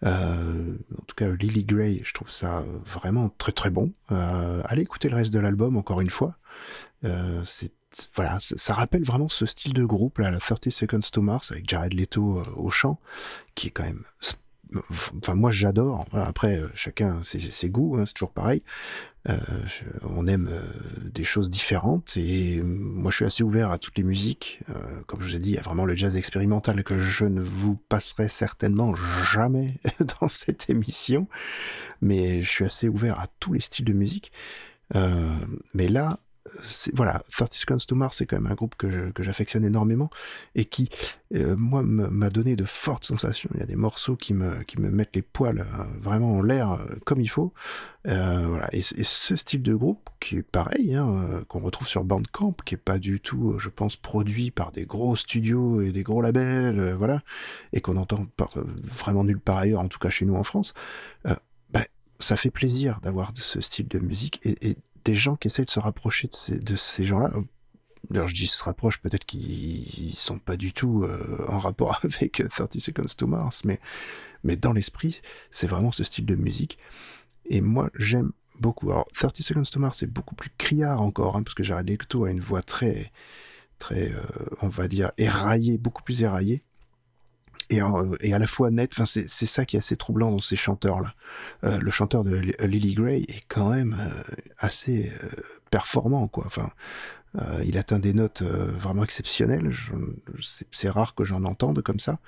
Euh, 0.05 0.77
en 1.01 1.05
tout 1.07 1.15
cas, 1.15 1.29
Lily 1.29 1.65
Gray, 1.65 2.03
je 2.03 2.13
trouve 2.13 2.29
ça 2.29 2.65
vraiment 2.85 3.29
très 3.39 3.53
très 3.53 3.71
bon. 3.71 3.93
Euh, 4.11 4.61
allez 4.65 4.83
écouter 4.83 5.09
le 5.09 5.15
reste 5.15 5.33
de 5.33 5.39
l'album 5.39 5.77
encore 5.77 6.01
une 6.01 6.11
fois. 6.11 6.37
Euh, 7.05 7.41
c'est 7.45 7.71
voilà, 8.15 8.39
ça 8.41 8.75
rappelle 8.75 9.05
vraiment 9.05 9.29
ce 9.29 9.47
style 9.47 9.73
de 9.73 9.85
groupe 9.85 10.19
là, 10.19 10.31
la 10.31 10.39
30 10.39 10.71
Seconds 10.71 11.11
to 11.13 11.23
Mars 11.23 11.53
avec 11.53 11.69
Jared 11.69 11.95
Leto 11.95 12.41
euh, 12.41 12.45
au 12.57 12.71
chant, 12.71 12.99
qui 13.55 13.69
est 13.69 13.71
quand 13.71 13.85
même 13.85 14.05
enfin 14.91 15.35
moi 15.35 15.51
j'adore. 15.51 16.05
Après 16.13 16.59
euh, 16.59 16.69
chacun 16.75 17.23
ses, 17.23 17.69
goûts 17.69 17.97
hein, 17.97 18.05
c'est 18.07 18.15
toujours 18.15 18.33
pareil. 18.33 18.63
Euh, 19.29 19.39
on 20.03 20.27
aime 20.27 20.49
euh, 20.51 20.63
des 21.11 21.25
choses 21.25 21.49
différentes 21.49 22.17
et 22.17 22.61
moi 22.63 23.11
je 23.11 23.17
suis 23.17 23.25
assez 23.25 23.43
ouvert 23.43 23.71
à 23.71 23.79
toutes 23.79 23.97
les 23.97 24.03
musiques. 24.03 24.61
Comme 25.07 25.23
je 25.23 25.29
vous 25.29 25.37
ai 25.37 25.39
dit 25.39 25.51
il 25.51 25.55
y 25.55 25.59
a 25.59 25.63
vraiment 25.63 25.85
le 25.85 25.97
jazz 25.97 26.17
expérimental 26.17 26.83
que 26.85 26.99
je 26.99 27.25
ne 27.25 27.41
vous 27.41 27.77
passerai 27.89 28.29
certainement 28.29 28.95
jamais 28.95 29.79
dans 30.21 30.29
cette 30.29 30.69
émission 30.71 31.29
mais 32.01 32.43
je 32.43 32.49
suis 32.49 32.65
assez 32.65 32.89
ouvert 32.89 33.19
à 33.21 33.27
tous 33.41 33.53
les 33.53 33.61
styles 33.61 33.87
de 33.87 33.93
musique. 33.93 34.33
Mais 34.93 35.89
là 35.89 36.19
voilà, 36.93 37.23
30 37.31 37.53
Seconds 37.53 37.77
to 37.89 37.95
Mars, 37.95 38.19
c'est 38.19 38.27
quand 38.27 38.37
même 38.37 38.51
un 38.51 38.55
groupe 38.55 38.75
que 38.77 38.89
j'affectionne 39.19 39.65
énormément 39.65 40.11
et 40.55 40.67
qui, 40.67 40.91
euh, 41.35 41.57
moi, 41.57 41.83
m'a 41.83 42.31
donné 42.31 42.55
de 42.55 42.65
fortes 42.65 43.05
sensations. 43.05 43.49
Il 43.55 43.61
y 43.61 43.63
a 43.63 43.67
des 43.67 43.77
morceaux 43.77 44.17
qui 44.17 44.35
me, 44.35 44.63
qui 44.65 44.81
me 44.81 44.91
mettent 44.91 45.17
les 45.17 45.23
poils 45.23 45.61
euh, 45.61 45.85
vraiment 46.01 46.35
en 46.35 46.43
l'air 46.43 46.73
euh, 46.73 46.85
comme 47.05 47.21
il 47.21 47.29
faut. 47.29 47.53
Voilà. 48.05 48.69
et, 48.73 48.83
ce 48.83 49.37
style 49.37 49.63
de 49.63 49.75
groupe, 49.75 50.11
qui 50.21 50.37
est 50.37 50.43
pareil, 50.43 50.95
hein, 50.95 51.43
qu'on 51.49 51.61
retrouve 51.61 51.89
sur 51.89 52.05
Bandcamp, 52.05 52.55
qui 52.67 52.75
est 52.75 52.79
pas 52.79 52.99
du 52.99 53.21
tout, 53.21 53.59
je 53.59 53.71
pense, 53.71 53.97
produit 53.97 54.51
par 54.51 54.73
des 54.73 54.85
gros 54.85 55.17
studios 55.17 55.81
et 55.81 55.91
des 55.91 56.03
gros 56.03 56.21
labels, 56.21 56.93
voilà, 56.93 57.23
et 57.73 57.81
qu'on 57.81 57.97
entend 57.97 58.27
par- 58.37 58.53
vraiment 58.83 59.25
nulle 59.25 59.41
part 59.41 59.57
ailleurs, 59.57 59.81
en 59.81 59.89
tout 59.89 59.99
cas 59.99 60.11
chez 60.11 60.27
nous 60.27 60.35
en 60.35 60.45
France, 60.45 60.75
ben, 61.25 61.85
ça 62.19 62.37
fait 62.37 62.51
plaisir 62.51 63.01
d'avoir 63.03 63.33
ce 63.35 63.63
style 63.63 63.89
de 63.89 63.99
musique 63.99 64.41
et 64.45 64.77
des 65.05 65.15
gens 65.15 65.37
qui 65.37 65.49
essayent 65.49 65.65
de 65.65 65.71
se 65.71 65.81
rapprocher 65.81 66.29
de 66.29 66.77
ces, 66.77 67.05
gens-là. 67.05 67.31
D'ailleurs, 68.11 68.29
je 68.29 68.35
dis 68.35 68.47
se 68.47 68.63
rapprochent, 68.63 69.01
peut-être 69.01 69.25
qu'ils 69.25 70.15
sont 70.15 70.39
pas 70.39 70.57
du 70.57 70.73
tout 70.73 71.05
euh, 71.05 71.45
en 71.49 71.59
rapport 71.59 72.01
avec 72.05 72.41
euh, 72.41 72.49
30 72.49 72.79
Seconds 72.79 73.15
to 73.17 73.27
Mars, 73.27 73.65
mais, 73.65 73.81
mais 74.43 74.57
dans 74.57 74.73
l'esprit, 74.73 75.21
c'est 75.51 75.67
vraiment 75.67 75.93
ce 75.93 76.05
style 76.05 76.27
de 76.27 76.35
musique. 76.35 76.79
Et 77.47 77.61
moi, 77.61 77.91
j'aime 77.95 78.33
beaucoup. 78.61 78.91
Alors, 78.91 79.07
30 79.15 79.37
Seconds 79.43 79.63
to 79.63 79.81
Mars, 79.81 79.99
c'est 79.99 80.11
beaucoup 80.11 80.35
plus 80.35 80.51
criard 80.59 81.01
encore, 81.01 81.37
hein, 81.37 81.43
parce 81.43 81.55
que 81.55 81.63
Jared 81.63 81.89
Leto 81.89 82.25
a 82.25 82.31
une 82.31 82.41
voix 82.41 82.63
très, 82.63 83.11
très, 83.79 84.13
euh, 84.13 84.23
on 84.63 84.69
va 84.69 84.89
dire, 84.89 85.13
éraillée, 85.17 85.79
beaucoup 85.79 86.03
plus 86.03 86.23
éraillée. 86.23 86.63
Et, 87.71 87.81
à 87.81 88.39
la 88.39 88.47
fois 88.47 88.71
nette, 88.71 88.93
enfin 88.93 89.05
c'est 89.07 89.47
ça 89.47 89.65
qui 89.65 89.77
est 89.77 89.79
assez 89.79 89.97
troublant 89.97 90.31
dans 90.31 90.41
ces 90.41 90.57
chanteurs-là. 90.57 91.15
Euh, 91.65 91.79
le 91.79 91.91
chanteur 91.91 92.23
de 92.23 92.35
Li- 92.37 92.55
Lily 92.61 92.95
Gray 92.95 93.23
est 93.23 93.45
quand 93.49 93.71
même 93.71 93.97
euh, 93.99 94.23
assez 94.59 95.13
euh, 95.23 95.29
performant, 95.71 96.29
quoi. 96.29 96.45
Enfin, 96.47 96.71
il 97.65 97.79
atteint 97.79 97.99
des 97.99 98.13
notes 98.13 98.43
vraiment 98.43 99.03
exceptionnelles. 99.03 99.69
C'est 100.71 100.89
rare 100.89 101.17
que 101.17 101.25
j'en 101.25 101.45
entende 101.45 101.83
comme 101.83 101.99
ça. 101.99 102.21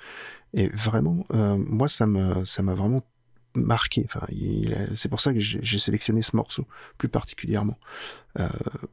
Et 0.53 0.67
vraiment, 0.67 1.25
moi, 1.29 1.87
ça 1.87 2.05
m'a 2.05 2.73
vraiment 2.73 3.01
marqué. 3.55 4.03
Enfin, 4.03 4.27
c'est 4.95 5.07
pour 5.07 5.21
ça 5.21 5.31
que 5.31 5.39
j'ai 5.39 5.79
sélectionné 5.79 6.21
ce 6.21 6.35
morceau 6.35 6.67
plus 6.97 7.07
particulièrement. 7.07 7.79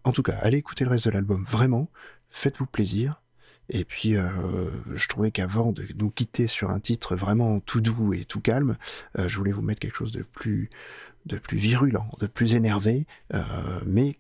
En 0.05 0.13
tout 0.13 0.23
cas, 0.23 0.35
allez 0.41 0.59
écouter 0.59 0.85
le 0.85 0.91
reste 0.91 1.07
de 1.07 1.11
l'album. 1.11 1.45
Vraiment, 1.49 1.91
faites-vous 2.31 2.67
plaisir. 2.67 3.21
Et 3.71 3.85
puis, 3.85 4.17
euh, 4.17 4.71
je 4.95 5.09
trouvais 5.09 5.31
qu'avant 5.31 5.73
de 5.73 5.87
nous 5.97 6.11
quitter 6.11 6.47
sur 6.47 6.71
un 6.71 6.81
titre 6.81 7.17
vraiment 7.17 7.61
tout 7.61 7.81
doux 7.81 8.13
et 8.13 8.25
tout 8.25 8.41
calme, 8.41 8.77
euh, 9.19 9.29
je 9.29 9.39
voulais 9.39 9.53
vous 9.53 9.63
mettre 9.63 9.81
quelque 9.81 9.97
chose 9.97 10.13
de 10.13 10.23
plus, 10.23 10.69
de 11.27 11.39
plus 11.39 11.59
virulent, 11.59 12.09
de 12.21 12.27
plus 12.27 12.55
énervé. 12.55 13.07
euh, 13.33 13.81
mais 13.87 14.19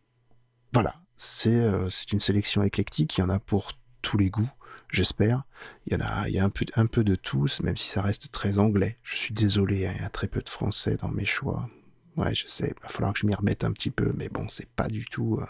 voilà, 0.72 0.96
c'est 1.16 2.12
une 2.12 2.20
sélection 2.20 2.62
éclectique. 2.62 3.18
Il 3.18 3.20
y 3.20 3.24
en 3.24 3.30
a 3.30 3.38
pour 3.38 3.72
tous 4.02 4.18
les 4.18 4.30
goûts, 4.30 4.50
j'espère. 4.90 5.44
Il 5.86 5.92
y 5.92 5.96
en 5.96 6.00
a, 6.00 6.28
il 6.28 6.34
y 6.34 6.38
a 6.38 6.44
un 6.44 6.50
peu, 6.50 6.64
un 6.74 6.86
peu 6.86 7.04
de 7.04 7.14
tous, 7.14 7.60
même 7.60 7.76
si 7.76 7.88
ça 7.88 8.02
reste 8.02 8.30
très 8.32 8.58
anglais. 8.58 8.98
Je 9.02 9.16
suis 9.16 9.34
désolé, 9.34 9.86
hein, 9.86 9.92
il 9.96 10.02
y 10.02 10.04
a 10.04 10.10
très 10.10 10.26
peu 10.26 10.40
de 10.40 10.48
français 10.48 10.96
dans 11.00 11.08
mes 11.08 11.24
choix. 11.24 11.68
Ouais, 12.16 12.34
je 12.34 12.46
sais, 12.46 12.72
il 12.76 12.82
va 12.82 12.88
falloir 12.88 13.12
que 13.12 13.20
je 13.20 13.26
m'y 13.26 13.34
remette 13.34 13.64
un 13.64 13.72
petit 13.72 13.90
peu, 13.90 14.12
mais 14.16 14.28
bon, 14.28 14.48
c'est 14.48 14.68
pas 14.68 14.88
du 14.88 15.04
tout. 15.04 15.40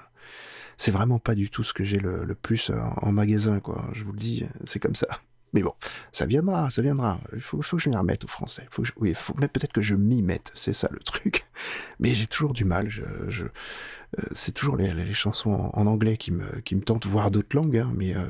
C'est 0.77 0.91
vraiment 0.91 1.18
pas 1.18 1.35
du 1.35 1.51
tout 1.51 1.62
ce 1.62 1.72
que 1.72 1.85
j'ai 1.85 1.99
le, 1.99 2.35
plus 2.35 2.70
euh, 2.70 2.79
en 2.97 3.12
magasin, 3.12 3.61
quoi. 3.61 3.85
Je 3.93 4.05
vous 4.05 4.12
le 4.12 4.18
dis, 4.18 4.45
c'est 4.64 4.79
comme 4.79 4.95
ça. 4.95 5.07
Mais 5.55 5.62
bon, 5.62 5.72
ça 6.11 6.27
viendra, 6.27 6.68
ça 6.70 6.83
viendra. 6.83 7.20
Il 7.33 7.41
faut, 7.41 7.62
faut 7.62 7.77
que 7.77 7.83
je 7.83 7.89
m'y 7.89 7.97
remette 7.97 8.25
au 8.25 8.29
français. 8.29 8.66
Faut 8.72 8.83
oui, 8.97 9.14
faut, 9.14 9.35
mais 9.39 9.47
peut-être 9.47 9.72
que 9.72 9.83
je 9.83 9.95
m'y 9.95 10.20
mette, 10.20 10.51
c'est 10.55 10.72
ça 10.72 10.89
le 10.91 10.99
truc. 10.99 11.47
Mais 12.01 12.12
j'ai 12.12 12.27
toujours 12.27 12.53
du 12.53 12.64
mal. 12.64 12.89
Euh, 12.99 13.49
c'est 14.33 14.53
toujours 14.53 14.77
les, 14.77 15.12
chansons 15.12 15.53
en, 15.53 15.70
en 15.72 15.87
anglais 15.87 16.16
qui 16.16 16.33
me, 16.33 16.61
qui 16.62 16.75
me 16.75 16.83
tentent, 16.83 17.07
voire 17.07 17.31
d'autres 17.31 17.57
langues. 17.57 17.79
hein, 17.79 17.93
mais 17.95 18.16
euh, 18.16 18.27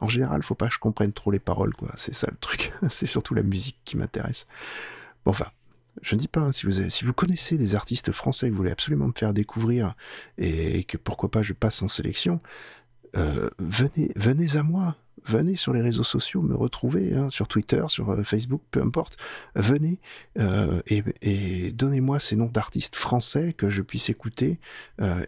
en 0.00 0.08
général, 0.08 0.42
faut 0.42 0.54
pas 0.54 0.68
que 0.68 0.74
je 0.74 0.78
comprenne 0.78 1.12
trop 1.12 1.30
les 1.30 1.38
paroles, 1.38 1.74
quoi. 1.74 1.90
C'est 1.96 2.14
ça 2.14 2.28
le 2.30 2.36
truc. 2.36 2.72
c'est 2.88 3.06
surtout 3.06 3.34
la 3.34 3.42
musique 3.42 3.78
qui 3.84 3.96
m'intéresse. 3.96 4.46
Bon, 5.24 5.30
enfin, 5.30 5.46
je 6.02 6.14
ne 6.14 6.20
dis 6.20 6.28
pas, 6.28 6.40
hein, 6.40 6.52
si, 6.52 6.66
vous 6.66 6.88
si 6.88 7.04
vous 7.04 7.12
connaissez 7.12 7.56
des 7.56 7.74
artistes 7.74 8.12
français 8.12 8.46
que 8.46 8.52
vous 8.52 8.58
voulez 8.58 8.70
absolument 8.70 9.08
me 9.08 9.12
faire 9.14 9.34
découvrir 9.34 9.94
et 10.38 10.84
que 10.84 10.96
pourquoi 10.96 11.30
pas 11.30 11.42
je 11.42 11.52
passe 11.52 11.82
en 11.82 11.88
sélection, 11.88 12.38
euh, 13.16 13.50
venez, 13.58 14.12
venez 14.16 14.56
à 14.56 14.62
moi. 14.62 14.96
Venez 15.26 15.54
sur 15.54 15.74
les 15.74 15.82
réseaux 15.82 16.02
sociaux 16.02 16.40
me 16.40 16.54
retrouver, 16.54 17.14
hein, 17.14 17.28
sur 17.28 17.46
Twitter, 17.46 17.84
sur 17.88 18.10
euh, 18.10 18.22
Facebook, 18.22 18.62
peu 18.70 18.80
importe. 18.80 19.18
Venez 19.54 19.98
euh, 20.38 20.80
et, 20.86 21.72
donnez-moi 21.72 22.18
ces 22.18 22.36
noms 22.36 22.46
d'artistes 22.46 22.96
français 22.96 23.52
que 23.52 23.68
je 23.68 23.82
puisse 23.82 24.08
écouter 24.08 24.58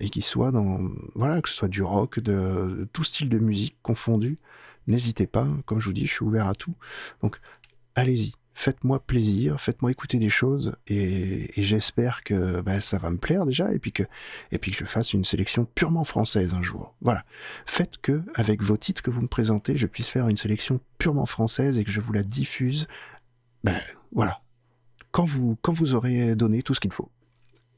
et 0.00 0.08
qui 0.08 0.22
soient 0.22 0.50
dans, 0.50 0.80
voilà, 1.14 1.42
que 1.42 1.48
ce 1.50 1.54
soit 1.54 1.68
du 1.68 1.82
rock, 1.82 2.20
de, 2.20 2.32
de 2.78 2.88
tout 2.90 3.04
style 3.04 3.28
de 3.28 3.38
musique 3.38 3.76
confondu. 3.82 4.38
N'hésitez 4.86 5.26
pas, 5.26 5.46
comme 5.66 5.80
je 5.80 5.86
vous 5.86 5.92
dis, 5.92 6.06
je 6.06 6.14
suis 6.14 6.24
ouvert 6.24 6.48
à 6.48 6.54
tout. 6.54 6.74
Donc, 7.22 7.38
allez-y, 7.94 8.32
faites-moi 8.54 9.00
plaisir, 9.00 9.60
faites-moi 9.60 9.90
écouter 9.90 10.18
des 10.18 10.28
choses 10.28 10.74
et, 10.86 11.50
j'espère 11.56 12.22
que 12.24 12.60
ben, 12.60 12.80
ça 12.80 12.98
va 12.98 13.10
me 13.10 13.16
plaire 13.16 13.46
déjà 13.46 13.72
et 13.72 13.78
puis 13.78 13.92
que 13.92 14.02
et 14.50 14.58
puis 14.58 14.70
que 14.70 14.76
je 14.76 14.84
fasse 14.84 15.12
une 15.12 15.24
sélection 15.24 15.66
purement 15.74 16.04
française 16.04 16.54
un 16.54 16.62
jour. 16.62 16.94
Voilà, 17.00 17.24
faites 17.66 17.98
que 17.98 18.22
avec 18.34 18.62
vos 18.62 18.76
titres 18.76 19.02
que 19.02 19.10
vous 19.10 19.22
me 19.22 19.28
présentez, 19.28 19.76
je 19.76 19.86
puisse 19.86 20.08
faire 20.08 20.28
une 20.28 20.36
sélection 20.36 20.80
purement 20.98 21.26
française 21.26 21.78
et 21.78 21.84
que 21.84 21.90
je 21.90 22.00
vous 22.00 22.12
la 22.12 22.22
diffuse. 22.22 22.86
Ben 23.64 23.80
voilà, 24.12 24.42
quand 25.10 25.24
vous 25.24 25.56
quand 25.62 25.72
vous 25.72 25.94
aurez 25.94 26.36
donné 26.36 26.62
tout 26.62 26.74
ce 26.74 26.80
qu'il 26.80 26.92
faut. 26.92 27.10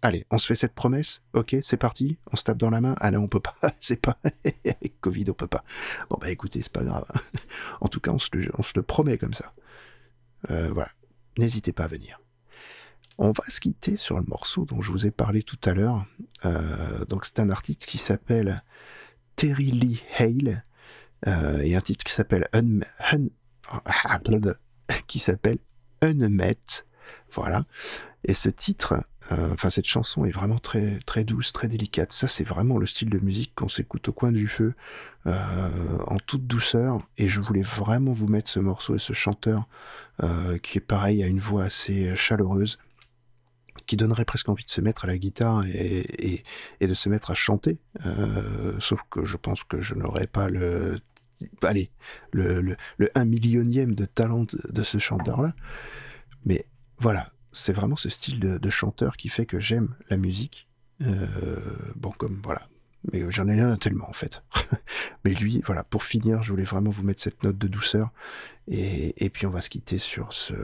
Allez, 0.03 0.27
on 0.31 0.37
se 0.37 0.47
fait 0.47 0.55
cette 0.55 0.75
promesse, 0.75 1.22
ok, 1.33 1.57
c'est 1.62 1.79
parti, 1.79 2.18
on 2.31 2.37
se 2.37 2.45
tape 2.45 2.59
dans 2.59 2.68
la 2.68 2.83
main. 2.83 2.95
Ah 3.01 3.11
non, 3.11 3.20
on 3.20 3.29
peut 3.29 3.41
pas, 3.41 3.55
c'est 3.81 3.97
pas 3.97 4.18
avec 4.22 4.95
Covid, 5.01 5.25
on 5.31 5.33
peut 5.33 5.47
pas. 5.47 5.64
Bon 6.11 6.18
bah 6.20 6.31
écoutez, 6.31 6.61
c'est 6.61 6.72
pas 6.72 6.83
grave. 6.85 7.07
En 7.81 7.89
tout 7.89 8.01
cas, 8.01 8.12
on 8.12 8.18
se 8.18 8.31
le 8.75 8.83
promet 8.83 9.16
comme 9.16 9.33
ça. 9.33 9.53
Euh, 10.51 10.70
voilà, 10.72 10.90
n'hésitez 11.38 11.72
pas 11.72 11.84
à 11.84 11.88
venir. 11.88 12.20
On 13.18 13.28
va 13.30 13.45
se 13.47 13.61
quitter 13.61 13.97
sur 13.97 14.18
le 14.18 14.24
morceau 14.26 14.64
dont 14.64 14.80
je 14.80 14.90
vous 14.90 15.07
ai 15.07 15.11
parlé 15.11 15.42
tout 15.42 15.59
à 15.64 15.72
l'heure. 15.72 16.05
Euh, 16.45 17.05
donc 17.07 17.24
c'est 17.26 17.38
un 17.38 17.51
artiste 17.51 17.86
qui 17.86 17.99
s'appelle 17.99 18.62
Terry 19.36 19.70
Lee 19.70 20.03
Hale 20.18 20.64
euh, 21.28 21.61
et 21.61 21.76
un 21.76 21.80
titre 21.80 22.05
qui 22.05 22.12
s'appelle 22.12 22.49
Un, 22.53 22.80
Un- 23.12 23.28
ah, 23.84 24.18
blablabla, 24.18 24.55
qui 25.07 25.18
s'appelle 25.18 25.59
Unmet. 26.03 26.57
Voilà. 27.32 27.64
Et 28.27 28.33
ce 28.33 28.49
titre, 28.49 29.05
euh, 29.33 29.53
enfin 29.53 29.68
cette 29.68 29.85
chanson 29.85 30.25
est 30.25 30.31
vraiment 30.31 30.59
très 30.59 30.99
très 31.05 31.25
douce, 31.25 31.53
très 31.53 31.68
délicate. 31.68 32.11
Ça 32.11 32.27
c'est 32.27 32.45
vraiment 32.45 32.79
le 32.79 32.87
style 32.87 33.11
de 33.11 33.18
musique 33.18 33.53
qu'on 33.55 33.68
s'écoute 33.68 34.09
au 34.09 34.12
coin 34.12 34.33
du 34.33 34.49
feu, 34.49 34.75
euh, 35.27 35.99
en 36.07 36.16
toute 36.16 36.47
douceur. 36.47 36.99
Et 37.18 37.29
je 37.29 37.41
voulais 37.41 37.62
vraiment 37.62 38.12
vous 38.12 38.27
mettre 38.27 38.51
ce 38.51 38.61
morceau 38.61 38.95
et 38.95 38.99
ce 38.99 39.12
chanteur 39.12 39.68
euh, 40.22 40.59
qui 40.59 40.79
est 40.79 40.81
pareil, 40.81 41.22
a 41.22 41.27
une 41.27 41.39
voix 41.39 41.64
assez 41.64 42.16
chaleureuse, 42.16 42.79
qui 43.87 43.97
donnerait 43.97 44.25
presque 44.25 44.49
envie 44.49 44.64
de 44.64 44.70
se 44.70 44.81
mettre 44.81 45.05
à 45.05 45.09
la 45.09 45.18
guitare 45.18 45.62
et, 45.66 46.43
de 46.81 46.95
se 46.95 47.09
mettre 47.11 47.31
à 47.31 47.35
chanter. 47.35 47.79
Sauf 48.79 49.01
que 49.11 49.25
je 49.27 49.37
pense 49.37 49.64
que 49.64 49.83
je 49.83 49.95
n'aurais 49.95 50.27
pas 50.27 50.49
le 50.49 50.99
allez, 51.62 51.91
le, 52.33 52.77
1 53.14 53.25
millionième 53.25 53.95
de 53.95 54.05
talent 54.05 54.45
de, 54.45 54.59
de 54.72 54.83
ce 54.83 54.99
chanteur-là. 54.99 55.53
Mais 56.47 56.64
voilà, 56.99 57.34
c'est 57.55 57.72
vraiment 57.72 57.96
ce 57.96 58.09
style 58.09 58.40
de, 58.40 58.70
chanteur 58.70 59.16
qui 59.16 59.28
fait 59.28 59.46
que 59.46 59.59
j'aime 59.61 59.94
la 60.11 60.16
musique. 60.16 60.68
Euh, 61.02 61.59
bon, 61.96 62.11
comme 62.11 62.40
voilà, 62.42 62.68
mais 63.12 63.22
euh, 63.22 63.30
j'en 63.30 63.48
ai 63.48 63.55
rien 63.55 63.76
tellement 63.76 64.09
en 64.09 64.12
fait. 64.12 64.42
mais 65.24 65.32
lui, 65.34 65.62
voilà, 65.64 65.84
pour 65.84 66.02
finir, 66.02 66.42
je 66.42 66.50
voulais 66.50 66.64
vraiment 66.64 66.90
vous 66.90 67.02
mettre 67.02 67.22
cette 67.22 67.42
note 67.42 67.59
de 67.59 67.68
douceur. 67.68 68.11
Et, 68.68 69.24
et 69.24 69.30
puis 69.30 69.46
on 69.46 69.50
va 69.50 69.61
se 69.61 69.70
quitter 69.70 69.98
sur 69.98 70.32
ce, 70.32 70.55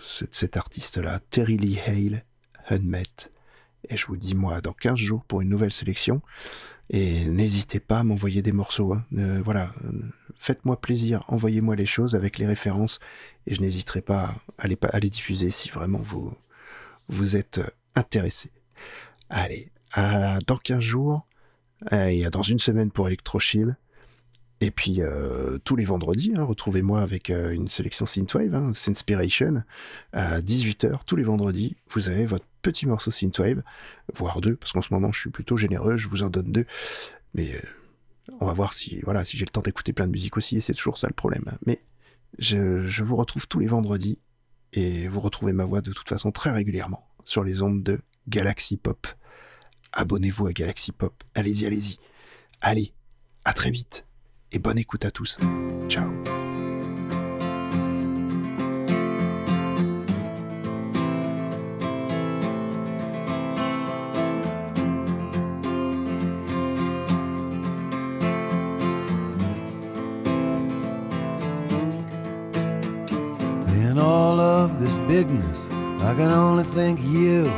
ce- 0.00 0.24
cet 0.30 0.56
artiste-là, 0.56 1.20
Terry 1.30 1.56
Lee 1.56 1.78
Hale, 1.86 2.24
Unmet. 2.70 3.04
Et 3.88 3.96
je 3.96 4.06
vous 4.06 4.16
dis, 4.16 4.34
moi, 4.34 4.60
dans 4.60 4.72
15 4.72 4.96
jours 4.96 5.24
pour 5.24 5.40
une 5.40 5.48
nouvelle 5.48 5.72
sélection. 5.72 6.22
Et 6.90 7.24
n'hésitez 7.24 7.80
pas 7.80 8.00
à 8.00 8.04
m'envoyer 8.04 8.42
des 8.42 8.52
morceaux. 8.52 8.94
hein. 8.94 9.04
Euh, 9.16 9.42
voilà, 9.44 9.72
faites-moi 10.38 10.80
plaisir, 10.80 11.24
envoyez-moi 11.28 11.74
les 11.76 11.86
choses 11.86 12.14
avec 12.14 12.38
les 12.38 12.46
références. 12.46 13.00
Et 13.46 13.54
je 13.54 13.60
n'hésiterai 13.60 14.00
pas 14.00 14.34
à 14.58 14.68
les, 14.68 15.10
diffuser 15.10 15.50
si 15.50 15.70
vraiment 15.70 15.98
vous, 15.98 16.32
vous 17.08 17.36
êtes 17.36 17.60
intéressé. 17.94 18.50
Allez, 19.30 19.70
dans 19.96 20.58
15 20.62 20.80
jours, 20.80 21.26
et 21.92 22.24
dans 22.30 22.42
une 22.42 22.58
semaine 22.58 22.90
pour 22.90 23.08
Electrochill. 23.08 23.76
Et 24.60 24.70
puis 24.70 25.02
euh, 25.02 25.58
tous 25.64 25.76
les 25.76 25.84
vendredis, 25.84 26.32
hein, 26.34 26.42
retrouvez-moi 26.42 27.02
avec 27.02 27.28
euh, 27.28 27.50
une 27.50 27.68
sélection 27.68 28.06
Synthwave, 28.06 28.54
hein, 28.54 28.72
Synspiration, 28.72 29.62
à 30.12 30.40
18h 30.40 31.00
tous 31.06 31.16
les 31.16 31.24
vendredis. 31.24 31.76
Vous 31.90 32.08
avez 32.08 32.24
votre 32.24 32.46
petit 32.62 32.86
morceau 32.86 33.10
Synthwave, 33.10 33.62
voire 34.14 34.40
deux, 34.40 34.56
parce 34.56 34.72
qu'en 34.72 34.80
ce 34.80 34.94
moment 34.94 35.12
je 35.12 35.20
suis 35.20 35.30
plutôt 35.30 35.58
généreux, 35.58 35.98
je 35.98 36.08
vous 36.08 36.22
en 36.22 36.30
donne 36.30 36.52
deux. 36.52 36.64
Mais 37.34 37.54
euh, 37.54 37.60
on 38.40 38.46
va 38.46 38.54
voir 38.54 38.72
si 38.72 39.00
voilà 39.00 39.26
si 39.26 39.36
j'ai 39.36 39.44
le 39.44 39.50
temps 39.50 39.60
d'écouter 39.60 39.92
plein 39.92 40.06
de 40.06 40.12
musique 40.12 40.38
aussi, 40.38 40.56
et 40.56 40.60
c'est 40.62 40.74
toujours 40.74 40.96
ça 40.96 41.06
le 41.06 41.14
problème. 41.14 41.44
Mais 41.66 41.82
je, 42.38 42.86
je 42.86 43.04
vous 43.04 43.16
retrouve 43.16 43.46
tous 43.48 43.58
les 43.58 43.66
vendredis, 43.66 44.18
et 44.72 45.06
vous 45.06 45.20
retrouvez 45.20 45.52
ma 45.52 45.66
voix 45.66 45.82
de 45.82 45.92
toute 45.92 46.08
façon 46.08 46.32
très 46.32 46.50
régulièrement 46.50 47.06
sur 47.24 47.44
les 47.44 47.60
ondes 47.60 47.82
de 47.82 48.00
Galaxy 48.28 48.78
Pop. 48.78 49.06
Abonnez-vous 49.92 50.46
à 50.46 50.52
Galaxy 50.54 50.92
Pop, 50.92 51.12
allez-y, 51.34 51.66
allez-y. 51.66 51.98
Allez, 52.62 52.94
à 53.44 53.52
très 53.52 53.70
vite, 53.70 54.06
et 54.52 54.58
bonne 54.58 54.78
écoute 54.78 55.04
à 55.04 55.10
tous. 55.10 55.38
Ciao. 55.88 56.04
In 73.68 73.98
all 73.98 74.40
of 74.40 74.78
this 74.78 74.98
bigness, 75.08 75.68
I 76.02 76.14
can 76.14 76.30
only 76.30 76.64
think 76.64 77.00
you. 77.02 77.50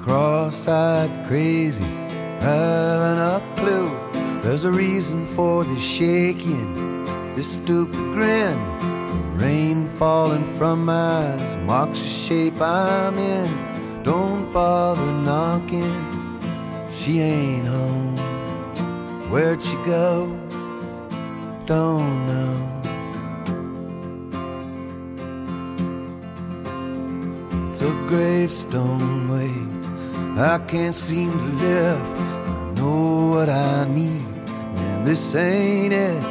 Cross-eyed, 0.00 1.26
crazy, 1.26 1.84
haven't 2.40 3.18
a 3.18 3.40
clue. 3.56 4.01
There's 4.42 4.64
a 4.64 4.72
reason 4.72 5.24
for 5.24 5.62
this 5.62 5.82
shaking, 5.82 7.04
this 7.36 7.48
stupid 7.56 7.94
grin. 7.94 8.58
The 9.38 9.44
rain 9.44 9.88
falling 9.98 10.44
from 10.58 10.84
my 10.84 11.32
eyes 11.32 11.56
marks 11.58 12.00
the 12.00 12.06
shape 12.06 12.60
I'm 12.60 13.16
in. 13.18 14.02
Don't 14.02 14.52
bother 14.52 15.12
knocking, 15.22 15.94
she 16.92 17.20
ain't 17.20 17.68
home. 17.68 18.16
Where'd 19.30 19.62
she 19.62 19.76
go? 19.86 20.26
Don't 21.66 22.26
know. 22.26 22.72
It's 27.70 27.82
a 27.82 27.92
gravestone 28.08 29.28
weight. 29.30 29.68
I 30.36 30.58
can't 30.66 30.94
seem 30.94 31.30
to 31.30 31.44
live. 31.64 32.18
I 32.18 32.72
know 32.74 33.30
what 33.30 33.48
I 33.48 33.84
need, 33.88 34.21
and 35.02 35.10
this 35.10 35.34
ain't 35.34 35.92
it. 35.92 36.22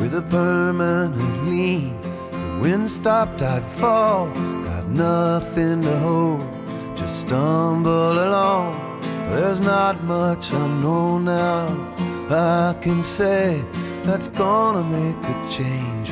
With 0.00 0.14
a 0.14 0.22
permanent 0.22 1.46
lean, 1.46 2.00
the 2.00 2.58
wind 2.62 2.88
stopped, 2.88 3.42
I'd 3.42 3.62
fall. 3.62 4.30
Got 4.64 4.88
nothing 4.88 5.82
to 5.82 5.98
hold, 5.98 6.40
just 6.96 7.20
stumble 7.20 8.12
along. 8.12 8.72
There's 9.28 9.60
not 9.60 10.02
much 10.04 10.54
I 10.54 10.66
know 10.80 11.18
now. 11.18 11.66
I 12.30 12.74
can 12.80 13.04
say 13.04 13.62
that's 14.04 14.28
gonna 14.28 14.84
make 14.84 15.22
a 15.22 15.48
change 15.50 16.10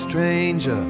stranger 0.00 0.89